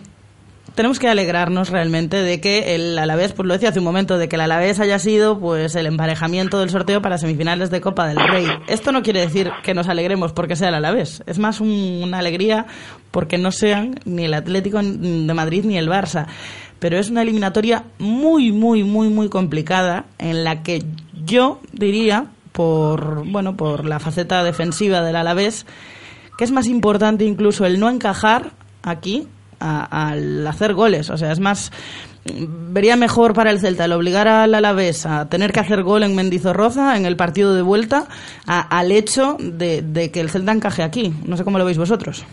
tenemos 0.77 0.99
que 0.99 1.09
alegrarnos 1.09 1.69
realmente 1.71 2.21
de 2.21 2.39
que 2.39 2.75
el 2.75 2.97
Alavés, 2.97 3.33
pues 3.33 3.45
lo 3.47 3.53
decía 3.53 3.69
hace 3.69 3.79
un 3.79 3.85
momento, 3.85 4.17
de 4.17 4.29
que 4.29 4.35
el 4.37 4.41
Alavés 4.43 4.79
haya 4.79 4.99
sido 4.99 5.39
pues 5.39 5.75
el 5.75 5.87
emparejamiento 5.87 6.59
del 6.59 6.69
sorteo 6.69 7.01
para 7.01 7.17
semifinales 7.17 7.69
de 7.71 7.81
Copa 7.81 8.07
del 8.07 8.17
Rey. 8.17 8.45
Esto 8.67 8.91
no 8.91 9.01
quiere 9.03 9.19
decir 9.19 9.51
que 9.63 9.73
nos 9.73 9.89
alegremos 9.89 10.31
porque 10.33 10.55
sea 10.55 10.69
el 10.69 10.75
Alavés, 10.75 11.23
es 11.25 11.39
más 11.39 11.59
un- 11.59 12.01
una 12.03 12.19
alegría 12.19 12.67
porque 13.11 13.37
no 13.37 13.51
sean 13.51 13.99
ni 14.05 14.25
el 14.25 14.33
Atlético 14.35 14.79
de 14.81 15.33
Madrid 15.33 15.65
ni 15.65 15.77
el 15.77 15.89
Barça. 15.89 16.27
Pero 16.79 16.99
es 16.99 17.09
una 17.09 17.23
eliminatoria 17.23 17.83
muy, 17.97 18.51
muy, 18.51 18.83
muy, 18.83 19.09
muy 19.09 19.29
complicada 19.29 20.05
en 20.19 20.43
la 20.43 20.61
que 20.61 20.83
yo 21.25 21.59
diría, 21.73 22.27
por, 22.51 23.27
bueno, 23.27 23.57
por 23.57 23.83
la 23.85 23.99
faceta 23.99 24.43
defensiva 24.43 25.01
del 25.01 25.15
Alavés, 25.15 25.65
que 26.37 26.43
es 26.43 26.51
más 26.51 26.67
importante 26.67 27.25
incluso 27.25 27.65
el 27.65 27.79
no 27.79 27.89
encajar 27.89 28.51
aquí 28.83 29.27
a- 29.59 30.09
al 30.09 30.45
hacer 30.47 30.73
goles. 30.73 31.09
O 31.09 31.17
sea, 31.17 31.31
es 31.31 31.39
más, 31.39 31.71
vería 32.25 32.95
mejor 32.95 33.33
para 33.33 33.51
el 33.51 33.59
Celta 33.59 33.85
el 33.85 33.93
obligar 33.93 34.27
al 34.27 34.53
Alavés 34.53 35.05
a 35.05 35.29
tener 35.29 35.51
que 35.53 35.59
hacer 35.61 35.83
gol 35.83 36.03
en 36.03 36.15
Mendizorroza 36.15 36.97
en 36.97 37.05
el 37.05 37.15
partido 37.15 37.53
de 37.55 37.61
vuelta 37.61 38.05
a- 38.45 38.61
al 38.77 38.91
hecho 38.91 39.37
de, 39.39 39.81
de 39.81 40.11
que 40.11 40.19
el 40.19 40.29
Celta 40.29 40.51
encaje 40.51 40.83
aquí. 40.83 41.13
No 41.25 41.37
sé 41.37 41.43
cómo 41.43 41.57
lo 41.57 41.65
veis 41.65 41.77
vosotros. 41.77 42.23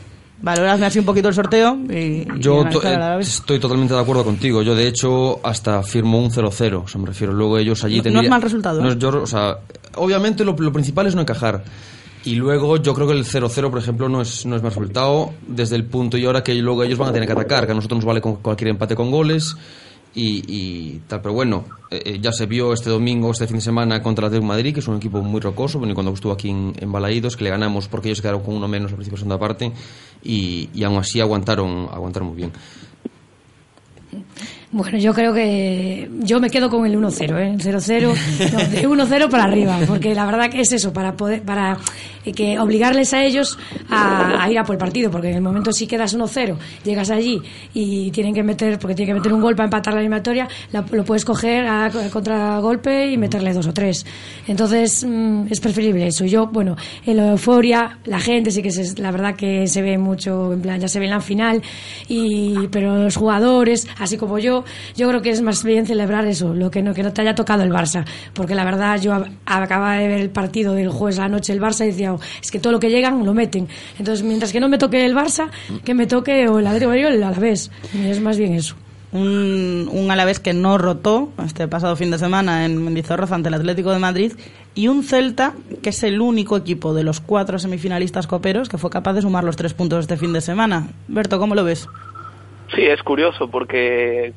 Valoradme 0.42 0.84
así 0.84 0.98
un 0.98 1.06
poquito 1.06 1.28
el 1.28 1.34
sorteo 1.34 1.78
y, 1.88 1.94
y 1.94 2.26
Yo 2.38 2.60
analizar 2.62 3.14
to- 3.14 3.20
estoy 3.20 3.58
totalmente 3.58 3.94
de 3.94 4.00
acuerdo 4.00 4.24
contigo. 4.24 4.60
Yo, 4.62 4.74
de 4.74 4.88
hecho, 4.88 5.40
hasta 5.46 5.82
firmo 5.82 6.18
un 6.18 6.30
0-0. 6.30 6.82
O 6.84 6.88
sea, 6.88 7.00
me 7.00 7.06
refiero, 7.06 7.32
luego 7.32 7.56
ellos 7.56 7.82
allí 7.84 7.94
No- 7.94 7.98
no 7.98 8.02
tendrían- 8.02 8.24
es 8.24 8.30
mal 8.30 8.42
resultado, 8.42 8.82
no 8.82 8.88
¿eh? 8.88 8.92
es- 8.92 8.98
yo, 8.98 9.08
o 9.22 9.26
sea, 9.26 9.58
obviamente 9.94 10.44
lo, 10.44 10.54
lo 10.58 10.72
principal 10.72 11.06
es 11.06 11.14
no 11.14 11.22
encajar. 11.22 11.62
Y 12.24 12.36
luego 12.36 12.78
yo 12.78 12.94
creo 12.94 13.06
que 13.06 13.12
el 13.12 13.24
0-0, 13.24 13.70
por 13.70 13.78
ejemplo, 13.78 14.08
no 14.08 14.22
es, 14.22 14.46
no 14.46 14.56
es 14.56 14.62
mal 14.62 14.70
resultado 14.70 15.32
desde 15.46 15.76
el 15.76 15.84
punto 15.84 16.16
y 16.16 16.24
ahora 16.24 16.42
que 16.42 16.54
luego 16.54 16.82
ellos 16.82 16.98
van 16.98 17.10
a 17.10 17.12
tener 17.12 17.26
que 17.26 17.32
atacar, 17.32 17.66
que 17.66 17.72
a 17.72 17.74
nosotros 17.74 17.98
nos 17.98 18.06
vale 18.06 18.22
con 18.22 18.36
cualquier 18.36 18.68
empate 18.68 18.96
con 18.96 19.10
goles 19.10 19.54
y, 20.14 20.42
y 20.46 20.98
tal. 21.06 21.20
Pero 21.20 21.34
bueno, 21.34 21.66
eh, 21.90 22.02
eh, 22.04 22.18
ya 22.22 22.32
se 22.32 22.46
vio 22.46 22.72
este 22.72 22.88
domingo, 22.88 23.30
este 23.30 23.46
fin 23.46 23.56
de 23.56 23.62
semana 23.62 24.02
contra 24.02 24.28
el 24.28 24.42
Madrid, 24.42 24.72
que 24.72 24.80
es 24.80 24.88
un 24.88 24.96
equipo 24.96 25.20
muy 25.20 25.40
rocoso, 25.40 25.78
bueno, 25.78 25.92
y 25.92 25.94
cuando 25.94 26.12
estuvo 26.12 26.32
aquí 26.32 26.48
en, 26.48 26.90
Balaídos, 26.90 27.36
que 27.36 27.44
le 27.44 27.50
ganamos 27.50 27.88
porque 27.88 28.08
ellos 28.08 28.22
quedaron 28.22 28.42
con 28.42 28.54
uno 28.54 28.68
menos 28.68 28.90
al 28.90 28.96
principio 28.96 29.16
de 29.16 29.20
segunda 29.20 29.38
parte 29.38 29.70
y, 30.22 30.70
y 30.72 30.82
aún 30.82 30.96
así 30.96 31.20
aguantaron, 31.20 31.88
aguantaron 31.92 32.28
muy 32.28 32.36
bien. 32.38 32.52
Bueno, 34.76 34.98
yo 34.98 35.14
creo 35.14 35.32
que 35.32 36.10
yo 36.24 36.40
me 36.40 36.50
quedo 36.50 36.68
con 36.68 36.84
el 36.84 36.98
1-0, 36.98 37.38
¿eh? 37.38 37.54
0-0, 37.58 38.52
no, 38.52 38.58
de 38.58 38.88
1-0 38.88 39.30
para 39.30 39.44
arriba, 39.44 39.78
porque 39.86 40.12
la 40.16 40.26
verdad 40.26 40.50
que 40.50 40.62
es 40.62 40.72
eso, 40.72 40.92
para 40.92 41.12
poder, 41.16 41.42
para 41.42 41.78
eh, 42.24 42.32
que 42.32 42.58
obligarles 42.58 43.14
a 43.14 43.22
ellos 43.22 43.56
a, 43.88 44.48
ir 44.50 44.58
a 44.58 44.64
por 44.64 44.74
el 44.74 44.80
partido, 44.80 45.12
porque 45.12 45.28
en 45.30 45.36
el 45.36 45.42
momento 45.42 45.70
si 45.70 45.86
quedas 45.86 46.16
1-0, 46.18 46.56
llegas 46.82 47.10
allí 47.10 47.40
y 47.72 48.10
tienen 48.10 48.34
que 48.34 48.42
meter, 48.42 48.80
porque 48.80 48.96
tienen 48.96 49.14
que 49.14 49.20
meter 49.20 49.32
un 49.32 49.40
gol 49.42 49.54
para 49.54 49.66
empatar 49.68 49.94
la 49.94 50.00
eliminatoria, 50.00 50.48
la- 50.72 50.84
lo 50.90 51.04
puedes 51.04 51.24
coger 51.24 51.66
a, 51.66 51.84
a 51.86 52.10
contragolpe 52.10 53.12
y 53.12 53.16
meterle 53.16 53.52
dos 53.52 53.68
o 53.68 53.72
tres. 53.72 54.04
Entonces, 54.48 55.06
mm, 55.08 55.44
es 55.50 55.60
preferible 55.60 56.08
eso. 56.08 56.24
Yo, 56.24 56.48
bueno, 56.48 56.74
en 57.06 57.16
la 57.18 57.30
euforia, 57.30 57.98
la 58.06 58.18
gente 58.18 58.50
sí 58.50 58.60
que 58.60 58.72
se, 58.72 59.00
la 59.00 59.12
verdad 59.12 59.36
que 59.36 59.68
se 59.68 59.82
ve 59.82 59.98
mucho, 59.98 60.52
en 60.52 60.62
plan, 60.62 60.80
ya 60.80 60.88
se 60.88 60.98
ve 60.98 61.04
en 61.04 61.12
la 61.12 61.20
final, 61.20 61.62
y, 62.08 62.66
pero 62.72 63.04
los 63.04 63.14
jugadores, 63.14 63.86
así 64.00 64.16
como 64.16 64.40
yo, 64.40 64.63
yo 64.96 65.08
creo 65.08 65.22
que 65.22 65.30
es 65.30 65.40
más 65.42 65.62
bien 65.64 65.86
celebrar 65.86 66.26
eso, 66.26 66.54
lo 66.54 66.70
que 66.70 66.82
no, 66.82 66.94
que 66.94 67.02
no 67.02 67.12
te 67.12 67.20
haya 67.22 67.34
tocado 67.34 67.62
el 67.62 67.70
Barça, 67.70 68.04
porque 68.32 68.54
la 68.54 68.64
verdad 68.64 69.00
yo 69.00 69.12
ab- 69.12 69.30
acababa 69.46 69.94
de 69.96 70.08
ver 70.08 70.20
el 70.20 70.30
partido 70.30 70.74
del 70.74 70.88
jueves 70.90 71.18
a 71.18 71.22
la 71.22 71.28
noche 71.28 71.52
el 71.52 71.60
Barça 71.60 71.84
y 71.84 71.88
decía, 71.88 72.12
"Oh, 72.14 72.20
es 72.42 72.50
que 72.50 72.58
todo 72.58 72.72
lo 72.72 72.80
que 72.80 72.90
llegan 72.90 73.24
lo 73.24 73.34
meten. 73.34 73.68
Entonces, 73.98 74.24
mientras 74.24 74.52
que 74.52 74.60
no 74.60 74.68
me 74.68 74.78
toque 74.78 75.04
el 75.04 75.14
Barça, 75.14 75.48
que 75.84 75.94
me 75.94 76.06
toque 76.06 76.48
o 76.48 76.58
el 76.58 76.66
Atlético 76.66 76.90
o 76.90 76.94
el 76.94 77.22
Alavés. 77.22 77.70
Y 77.92 78.06
es 78.06 78.20
más 78.20 78.38
bien 78.38 78.54
eso. 78.54 78.74
un, 79.12 79.88
un 79.92 80.10
Alavés 80.10 80.40
que 80.40 80.52
no 80.54 80.76
rotó 80.76 81.30
este 81.46 81.68
pasado 81.68 81.94
fin 81.94 82.10
de 82.10 82.18
semana 82.18 82.64
en 82.64 82.82
Mendizorroza 82.82 83.36
ante 83.36 83.48
el 83.48 83.54
Atlético 83.54 83.92
de 83.92 84.00
Madrid 84.00 84.32
y 84.74 84.88
un 84.88 85.04
Celta 85.04 85.54
que 85.82 85.90
es 85.90 86.02
el 86.02 86.20
único 86.20 86.56
equipo 86.56 86.94
de 86.94 87.04
los 87.04 87.20
cuatro 87.20 87.60
semifinalistas 87.60 88.26
coperos 88.26 88.68
que 88.68 88.76
fue 88.76 88.90
capaz 88.90 89.12
de 89.12 89.22
sumar 89.22 89.44
los 89.44 89.54
tres 89.54 89.72
puntos 89.72 90.00
este 90.00 90.16
fin 90.16 90.32
de 90.32 90.40
semana. 90.40 90.88
Berto, 91.06 91.38
¿cómo 91.38 91.54
lo 91.54 91.62
ves? 91.62 91.86
Sí, 92.72 92.82
es 92.86 93.02
curioso 93.02 93.50
porque 93.50 94.32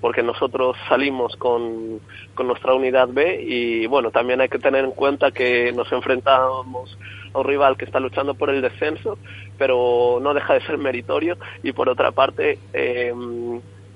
porque 0.00 0.22
nosotros 0.22 0.76
salimos 0.88 1.34
con, 1.36 2.00
con 2.34 2.46
nuestra 2.46 2.74
unidad 2.74 3.08
B 3.08 3.42
y 3.42 3.86
bueno, 3.86 4.10
también 4.10 4.40
hay 4.40 4.48
que 4.48 4.58
tener 4.58 4.84
en 4.84 4.92
cuenta 4.92 5.32
que 5.32 5.72
nos 5.72 5.90
enfrentamos 5.90 6.96
a 7.32 7.38
un 7.38 7.44
rival 7.44 7.76
que 7.76 7.86
está 7.86 7.98
luchando 7.98 8.34
por 8.34 8.50
el 8.50 8.62
descenso, 8.62 9.18
pero 9.58 10.18
no 10.22 10.32
deja 10.32 10.54
de 10.54 10.60
ser 10.60 10.78
meritorio 10.78 11.36
y 11.62 11.72
por 11.72 11.88
otra 11.88 12.12
parte 12.12 12.58
eh, 12.72 13.12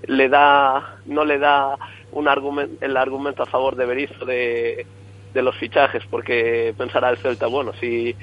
le 0.06 0.28
da 0.28 0.96
no 1.06 1.24
le 1.24 1.38
da 1.38 1.76
un 2.12 2.26
argumento 2.28 2.85
el 2.85 2.96
argumento 2.96 3.42
a 3.42 3.46
favor 3.46 3.76
de 3.76 3.87
Berizzo 3.87 4.24
de, 4.24 4.87
de 5.33 5.42
los 5.42 5.54
fichajes 5.56 6.02
porque 6.11 6.74
pensará 6.76 7.11
el 7.11 7.18
Celta, 7.18 7.46
bueno, 7.46 7.72
si 7.78 8.16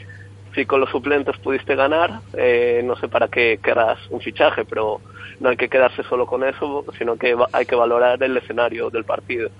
si 0.57 0.65
con 0.65 0.81
los 0.81 0.89
suplentes 0.89 1.37
pudiste 1.37 1.75
ganar, 1.75 2.21
eh, 2.33 2.81
no 2.83 2.95
sé 2.95 3.07
para 3.07 3.27
qué 3.27 3.59
querrás 3.61 3.99
un 4.09 4.19
fichaje, 4.21 4.65
pero 4.65 4.99
no 5.39 5.49
hay 5.49 5.55
que 5.55 5.69
quedarse 5.69 6.01
solo 6.01 6.25
con 6.25 6.43
eso, 6.43 6.83
sino 6.97 7.15
que 7.15 7.35
hay 7.51 7.67
que 7.67 7.75
valorar 7.75 8.23
el 8.23 8.35
escenario 8.35 8.89
del 8.89 9.03
partido. 9.03 9.51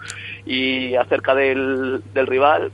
Y 0.44 0.96
acerca 0.96 1.36
del, 1.36 2.02
del 2.16 2.26
rival, 2.26 2.72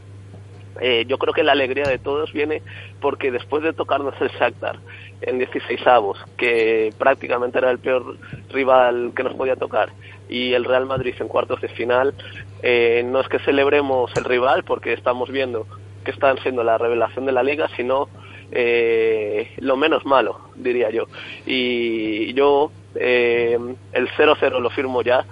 eh, 0.79 1.03
yo 1.05 1.17
creo 1.17 1.33
que 1.33 1.43
la 1.43 1.51
alegría 1.51 1.83
de 1.83 1.99
todos 1.99 2.31
viene 2.31 2.61
porque 3.01 3.29
después 3.29 3.61
de 3.61 3.73
tocarnos 3.73 4.15
el 4.21 4.29
Shakhtar 4.29 4.79
en 5.21 5.39
16 5.39 5.85
avos, 5.85 6.17
que 6.37 6.93
prácticamente 6.97 7.57
era 7.57 7.71
el 7.71 7.79
peor 7.79 8.17
rival 8.51 9.11
que 9.13 9.23
nos 9.23 9.33
podía 9.33 9.57
tocar, 9.57 9.89
y 10.29 10.53
el 10.53 10.63
Real 10.63 10.85
Madrid 10.85 11.13
en 11.19 11.27
cuartos 11.27 11.59
de 11.59 11.67
final, 11.67 12.13
eh, 12.61 13.03
no 13.05 13.19
es 13.19 13.27
que 13.27 13.39
celebremos 13.39 14.15
el 14.15 14.23
rival 14.23 14.63
porque 14.63 14.93
estamos 14.93 15.29
viendo 15.29 15.67
que 16.03 16.11
están 16.11 16.37
siendo 16.39 16.63
la 16.63 16.77
revelación 16.77 17.25
de 17.25 17.31
la 17.31 17.43
liga, 17.43 17.69
sino 17.75 18.09
eh, 18.51 19.51
lo 19.57 19.77
menos 19.77 20.05
malo, 20.05 20.49
diría 20.55 20.89
yo. 20.89 21.07
Y 21.45 22.33
yo 22.33 22.71
eh, 22.95 23.57
el 23.91 24.09
0-0 24.09 24.59
lo 24.59 24.69
firmo 24.69 25.01
ya, 25.01 25.25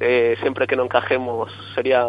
eh, 0.00 0.36
siempre 0.40 0.66
que 0.66 0.76
no 0.76 0.84
encajemos 0.84 1.50
sería 1.74 2.08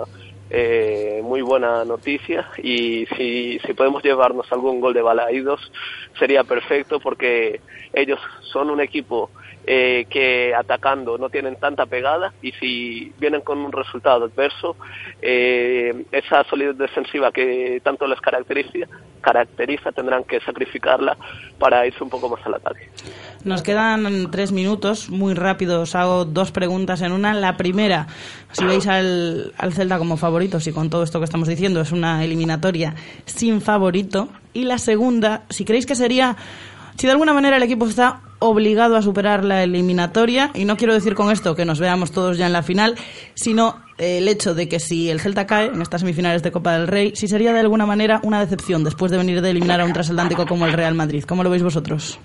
eh, 0.51 1.21
muy 1.23 1.41
buena 1.41 1.85
noticia 1.85 2.49
y 2.57 3.05
si, 3.17 3.59
si 3.59 3.73
podemos 3.73 4.03
llevarnos 4.03 4.51
algún 4.51 4.81
gol 4.81 4.95
de 4.95 5.01
Balaídos 5.03 5.71
sería 6.17 6.43
perfecto 6.43 6.99
porque 6.99 7.61
ellos 7.93 8.19
son 8.51 8.71
un 8.71 8.81
equipo 8.81 9.29
eh, 9.65 10.05
que 10.09 10.53
atacando 10.55 11.17
no 11.17 11.29
tienen 11.29 11.55
tanta 11.57 11.85
pegada 11.85 12.33
y 12.41 12.51
si 12.53 13.13
vienen 13.19 13.41
con 13.41 13.59
un 13.59 13.71
resultado 13.71 14.25
adverso, 14.25 14.75
eh, 15.21 16.05
esa 16.11 16.43
solidez 16.45 16.77
defensiva 16.77 17.31
que 17.31 17.79
tanto 17.83 18.07
les 18.07 18.19
caracteriza, 18.19 18.87
caracteriza 19.21 19.91
tendrán 19.91 20.23
que 20.23 20.39
sacrificarla 20.41 21.17
para 21.59 21.85
irse 21.85 22.03
un 22.03 22.09
poco 22.09 22.29
más 22.29 22.45
al 22.45 22.55
ataque. 22.55 22.89
Nos 23.43 23.61
quedan 23.61 24.31
tres 24.31 24.51
minutos, 24.51 25.09
muy 25.09 25.33
rápido. 25.33 25.81
Os 25.81 25.95
hago 25.95 26.25
dos 26.25 26.51
preguntas 26.51 27.01
en 27.01 27.11
una. 27.11 27.33
La 27.33 27.55
primera, 27.55 28.07
si 28.51 28.65
veis 28.65 28.87
al, 28.87 29.53
al 29.57 29.73
Celta 29.73 29.97
como 29.97 30.17
favorito, 30.17 30.59
si 30.59 30.73
con 30.73 30.89
todo 30.89 31.03
esto 31.03 31.19
que 31.19 31.25
estamos 31.25 31.47
diciendo 31.47 31.81
es 31.81 31.91
una 31.91 32.23
eliminatoria 32.23 32.95
sin 33.25 33.61
favorito. 33.61 34.29
Y 34.53 34.63
la 34.63 34.77
segunda, 34.77 35.43
si 35.49 35.63
creéis 35.63 35.85
que 35.85 35.95
sería, 35.95 36.35
si 36.97 37.05
de 37.05 37.11
alguna 37.11 37.33
manera 37.33 37.57
el 37.57 37.63
equipo 37.63 37.85
está 37.85 38.21
obligado 38.39 38.95
a 38.95 39.01
superar 39.01 39.43
la 39.43 39.63
eliminatoria, 39.63 40.51
y 40.53 40.65
no 40.65 40.77
quiero 40.77 40.93
decir 40.93 41.13
con 41.13 41.31
esto 41.31 41.55
que 41.55 41.65
nos 41.65 41.79
veamos 41.79 42.11
todos 42.11 42.37
ya 42.37 42.47
en 42.47 42.53
la 42.53 42.63
final, 42.63 42.95
sino 43.35 43.75
eh, 43.97 44.17
el 44.17 44.27
hecho 44.27 44.55
de 44.55 44.67
que 44.67 44.79
si 44.79 45.09
el 45.09 45.19
Celta 45.19 45.45
cae 45.45 45.67
en 45.67 45.81
estas 45.81 46.01
semifinales 46.01 46.41
de 46.41 46.51
Copa 46.51 46.73
del 46.73 46.87
Rey, 46.87 47.11
si 47.15 47.27
sería 47.27 47.53
de 47.53 47.59
alguna 47.59 47.85
manera 47.85 48.21
una 48.23 48.39
decepción 48.39 48.83
después 48.83 49.11
de 49.11 49.17
venir 49.17 49.41
de 49.41 49.51
eliminar 49.51 49.81
a 49.81 49.85
un 49.85 49.93
transatlántico 49.93 50.45
como 50.45 50.65
el 50.65 50.73
Real 50.73 50.95
Madrid. 50.95 51.23
¿Cómo 51.27 51.43
lo 51.43 51.49
veis 51.49 51.63
vosotros? 51.63 52.19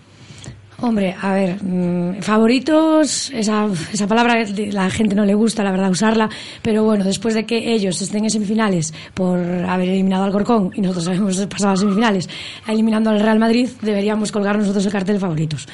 Hombre, 0.81 1.15
a 1.21 1.33
ver, 1.33 1.63
mm, 1.63 2.21
favoritos, 2.21 3.31
esa, 3.31 3.69
esa 3.93 4.07
palabra 4.09 4.45
la 4.73 4.91
gente 4.91 5.15
no 5.15 5.25
le 5.25 5.35
gusta, 5.35 5.63
la 5.63 5.71
verdad, 5.71 5.91
usarla, 5.91 6.29
pero 6.63 6.83
bueno, 6.83 7.05
después 7.05 7.35
de 7.35 7.47
que 7.47 7.73
ellos 7.73 8.03
estén 8.03 8.25
en 8.25 8.31
semifinales 8.31 8.93
por 9.15 9.39
haber 9.39 9.89
eliminado 9.89 10.25
al 10.25 10.33
Corcón 10.33 10.73
y 10.75 10.81
nosotros 10.81 11.17
hemos 11.17 11.47
pasado 11.47 11.73
a 11.73 11.77
semifinales 11.77 12.29
eliminando 12.67 13.11
al 13.11 13.21
Real 13.21 13.39
Madrid, 13.39 13.69
deberíamos 13.83 14.33
colgar 14.33 14.59
nosotros 14.59 14.85
el 14.85 14.93
cartel 14.93 15.21
favoritos. 15.21 15.69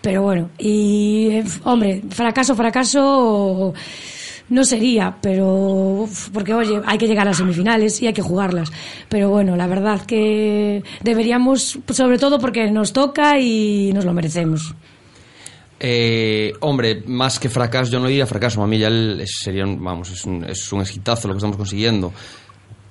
Pero 0.00 0.22
bueno, 0.22 0.50
y 0.58 1.28
eh, 1.30 1.44
hombre, 1.64 2.02
fracaso, 2.10 2.54
fracaso, 2.54 3.74
no 4.48 4.64
sería, 4.64 5.16
pero 5.20 6.08
porque 6.32 6.54
oye, 6.54 6.80
hay 6.86 6.98
que 6.98 7.06
llegar 7.06 7.26
a 7.28 7.34
semifinales 7.34 8.00
y 8.02 8.06
hay 8.06 8.12
que 8.12 8.22
jugarlas. 8.22 8.70
Pero 9.08 9.30
bueno, 9.30 9.56
la 9.56 9.66
verdad 9.66 10.02
que 10.02 10.82
deberíamos, 11.02 11.78
sobre 11.90 12.18
todo 12.18 12.38
porque 12.38 12.70
nos 12.70 12.92
toca 12.92 13.38
y 13.38 13.92
nos 13.92 14.04
lo 14.04 14.12
merecemos. 14.12 14.74
Eh, 15.78 16.52
hombre, 16.60 17.02
más 17.06 17.38
que 17.38 17.48
fracaso, 17.48 17.90
yo 17.90 18.00
no 18.00 18.08
diría 18.08 18.26
fracaso, 18.26 18.62
a 18.62 18.66
mí 18.66 18.78
ya 18.78 18.90
sería, 19.26 19.64
vamos, 19.66 20.10
es 20.10 20.24
un, 20.24 20.44
es 20.44 20.72
un 20.72 20.80
exitazo 20.80 21.28
lo 21.28 21.34
que 21.34 21.38
estamos 21.38 21.56
consiguiendo. 21.56 22.12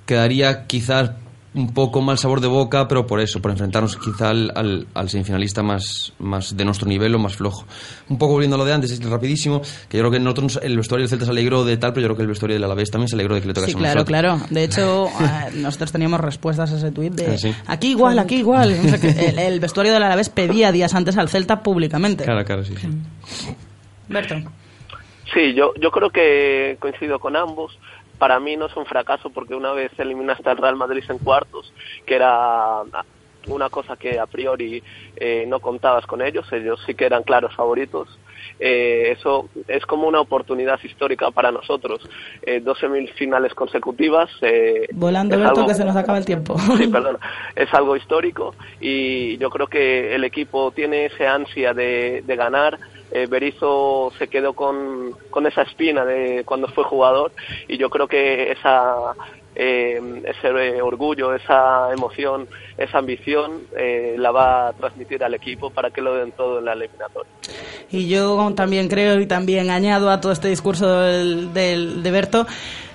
Quedaría 0.04 0.66
quizás 0.66 1.10
un 1.56 1.72
poco 1.72 2.00
mal 2.02 2.18
sabor 2.18 2.40
de 2.40 2.46
boca, 2.46 2.86
pero 2.86 3.06
por 3.06 3.18
eso, 3.18 3.40
por 3.42 3.50
enfrentarnos 3.50 3.96
quizá 3.96 4.28
al, 4.30 4.52
al, 4.54 4.86
al 4.94 5.08
semifinalista 5.08 5.62
más, 5.62 6.12
más 6.18 6.56
de 6.56 6.64
nuestro 6.64 6.86
nivel 6.86 7.14
o 7.14 7.18
más 7.18 7.34
flojo. 7.36 7.64
Un 8.08 8.18
poco 8.18 8.34
volviendo 8.34 8.54
a 8.56 8.58
lo 8.58 8.64
de 8.64 8.74
antes, 8.74 8.90
es 8.92 9.02
rapidísimo, 9.04 9.62
que 9.88 9.96
yo 9.96 10.02
creo 10.02 10.10
que 10.10 10.20
nosotros, 10.20 10.60
el 10.62 10.76
vestuario 10.76 11.02
del 11.04 11.08
Celta 11.08 11.24
se 11.24 11.30
alegró 11.30 11.64
de 11.64 11.76
tal, 11.78 11.92
pero 11.92 12.02
yo 12.02 12.06
creo 12.08 12.16
que 12.18 12.22
el 12.22 12.28
vestuario 12.28 12.54
del 12.56 12.64
Alavés 12.64 12.90
también 12.90 13.08
se 13.08 13.16
alegró 13.16 13.34
de 13.34 13.40
que 13.40 13.48
le 13.48 13.54
tocase 13.54 13.72
Sí, 13.72 13.78
claro, 13.78 14.04
claro. 14.04 14.38
De 14.50 14.64
hecho, 14.64 15.06
eh, 15.06 15.50
nosotros 15.54 15.90
teníamos 15.92 16.20
respuestas 16.20 16.72
a 16.72 16.76
ese 16.76 16.92
tuit 16.92 17.14
de 17.14 17.26
Ah, 17.34 17.38
sí. 17.38 17.54
aquí 17.66 17.88
igual, 17.92 18.18
aquí 18.18 18.36
igual. 18.36 18.72
O 18.78 18.88
sea, 18.88 19.00
que 19.00 19.08
el, 19.08 19.38
el 19.38 19.58
vestuario 19.58 19.92
del 19.94 20.02
Alavés 20.02 20.28
pedía 20.28 20.70
días 20.72 20.94
antes 20.94 21.16
al 21.16 21.28
Celta 21.30 21.62
públicamente. 21.62 22.24
Claro, 22.24 22.44
claro, 22.44 22.64
sí. 22.64 22.74
sí. 22.76 22.88
Berto. 24.08 24.34
Sí, 25.34 25.54
yo, 25.54 25.72
yo 25.80 25.90
creo 25.90 26.10
que 26.10 26.76
coincido 26.80 27.18
con 27.18 27.34
ambos. 27.36 27.78
Para 28.18 28.40
mí 28.40 28.56
no 28.56 28.66
es 28.66 28.76
un 28.76 28.86
fracaso 28.86 29.30
porque 29.30 29.54
una 29.54 29.72
vez 29.72 29.90
eliminaste 29.98 30.48
al 30.48 30.56
Real 30.56 30.76
Madrid 30.76 31.04
en 31.08 31.18
cuartos, 31.18 31.72
que 32.06 32.14
era 32.16 32.82
una 33.48 33.68
cosa 33.70 33.96
que 33.96 34.18
a 34.18 34.26
priori 34.26 34.82
eh, 35.16 35.44
no 35.46 35.60
contabas 35.60 36.04
con 36.06 36.20
ellos, 36.20 36.50
ellos 36.52 36.82
sí 36.86 36.94
que 36.94 37.04
eran 37.06 37.22
claros 37.22 37.54
favoritos. 37.54 38.08
Eh, 38.58 39.14
eso 39.16 39.48
es 39.68 39.84
como 39.86 40.08
una 40.08 40.20
oportunidad 40.20 40.78
histórica 40.82 41.30
para 41.30 41.50
nosotros. 41.52 42.00
Eh, 42.42 42.60
dos 42.60 42.78
semifinales 42.78 43.54
consecutivas. 43.54 44.30
eh, 44.40 44.88
Volando, 44.92 45.36
Berto, 45.38 45.60
algo- 45.60 45.66
que 45.68 45.74
se 45.74 45.84
nos 45.84 45.94
acaba 45.96 46.18
el 46.18 46.24
tiempo. 46.24 46.56
Sí, 46.78 46.86
perdona. 46.88 47.18
Es 47.54 47.72
algo 47.74 47.96
histórico 47.96 48.54
y 48.80 49.36
yo 49.38 49.50
creo 49.50 49.66
que 49.68 50.14
el 50.14 50.24
equipo 50.24 50.70
tiene 50.72 51.06
esa 51.06 51.34
ansia 51.34 51.72
de, 51.74 52.22
de 52.26 52.36
ganar. 52.36 52.78
Eh, 53.12 53.26
Berizzo 53.28 54.12
se 54.18 54.28
quedó 54.28 54.52
con, 54.54 55.12
con 55.30 55.46
esa 55.46 55.62
espina 55.62 56.04
de 56.04 56.42
cuando 56.44 56.66
fue 56.68 56.84
jugador 56.84 57.32
y 57.68 57.78
yo 57.78 57.88
creo 57.88 58.08
que 58.08 58.50
esa 58.52 59.14
eh, 59.54 60.00
ese 60.26 60.82
orgullo, 60.82 61.34
esa 61.34 61.90
emoción, 61.92 62.46
esa 62.76 62.98
ambición 62.98 63.62
eh, 63.78 64.16
la 64.18 64.30
va 64.30 64.68
a 64.68 64.72
transmitir 64.74 65.24
al 65.24 65.32
equipo 65.34 65.70
para 65.70 65.90
que 65.90 66.02
lo 66.02 66.14
den 66.14 66.32
todo 66.32 66.58
en 66.58 66.66
la 66.66 66.72
eliminatoria. 66.74 67.30
Y 67.90 68.08
yo 68.08 68.52
también 68.54 68.88
creo 68.88 69.18
y 69.20 69.26
también 69.26 69.70
añado 69.70 70.10
a 70.10 70.20
todo 70.20 70.32
este 70.32 70.48
discurso 70.48 71.00
del- 71.00 71.54
de 72.02 72.10
Berto 72.10 72.46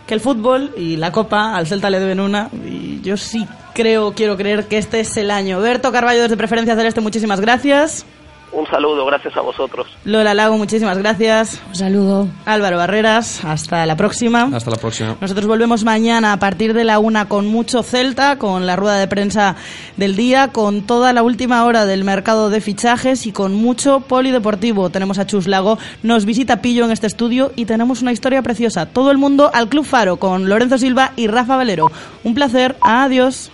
que 0.05 0.13
el 0.13 0.19
fútbol 0.19 0.71
y 0.77 0.97
la 0.97 1.11
Copa 1.11 1.55
al 1.55 1.65
Celta 1.67 1.89
le 1.89 1.99
deben 1.99 2.19
una 2.19 2.49
y 2.65 3.01
yo 3.01 3.17
sí 3.17 3.47
creo, 3.73 4.13
quiero 4.13 4.35
creer 4.37 4.65
que 4.67 4.77
este 4.77 4.99
es 4.99 5.15
el 5.17 5.31
año. 5.31 5.61
Berto 5.61 5.91
Carballo 5.91 6.21
desde 6.23 6.37
Preferencia 6.37 6.75
Celeste, 6.75 7.01
muchísimas 7.01 7.39
gracias. 7.41 8.05
Un 8.53 8.67
saludo, 8.67 9.05
gracias 9.05 9.35
a 9.37 9.41
vosotros. 9.41 9.87
Lola 10.03 10.33
Lago, 10.33 10.57
muchísimas 10.57 10.97
gracias. 10.97 11.61
Un 11.69 11.75
saludo. 11.75 12.27
Álvaro 12.45 12.77
Barreras, 12.77 13.45
hasta 13.45 13.85
la 13.85 13.95
próxima. 13.95 14.49
Hasta 14.53 14.71
la 14.71 14.77
próxima. 14.77 15.15
Nosotros 15.21 15.47
volvemos 15.47 15.85
mañana 15.85 16.33
a 16.33 16.37
partir 16.37 16.73
de 16.73 16.83
la 16.83 16.99
una 16.99 17.29
con 17.29 17.47
mucho 17.47 17.81
Celta, 17.81 18.37
con 18.37 18.65
la 18.65 18.75
rueda 18.75 18.97
de 18.97 19.07
prensa 19.07 19.55
del 19.95 20.17
día, 20.17 20.49
con 20.49 20.81
toda 20.81 21.13
la 21.13 21.23
última 21.23 21.63
hora 21.63 21.85
del 21.85 22.03
mercado 22.03 22.49
de 22.49 22.59
fichajes 22.59 23.25
y 23.25 23.31
con 23.31 23.55
mucho 23.55 24.01
polideportivo. 24.01 24.89
Tenemos 24.89 25.17
a 25.17 25.25
Chus 25.25 25.47
Lago, 25.47 25.77
nos 26.03 26.25
visita 26.25 26.61
Pillo 26.61 26.83
en 26.83 26.91
este 26.91 27.07
estudio 27.07 27.53
y 27.55 27.65
tenemos 27.65 28.01
una 28.01 28.11
historia 28.11 28.41
preciosa. 28.41 28.85
Todo 28.85 29.11
el 29.11 29.17
mundo 29.17 29.49
al 29.53 29.69
Club 29.69 29.85
Faro 29.85 30.17
con 30.17 30.49
Lorenzo 30.49 30.77
Silva 30.77 31.13
y 31.15 31.27
Rafa 31.27 31.55
Valero. 31.55 31.89
Un 32.25 32.35
placer, 32.35 32.75
adiós. 32.81 33.51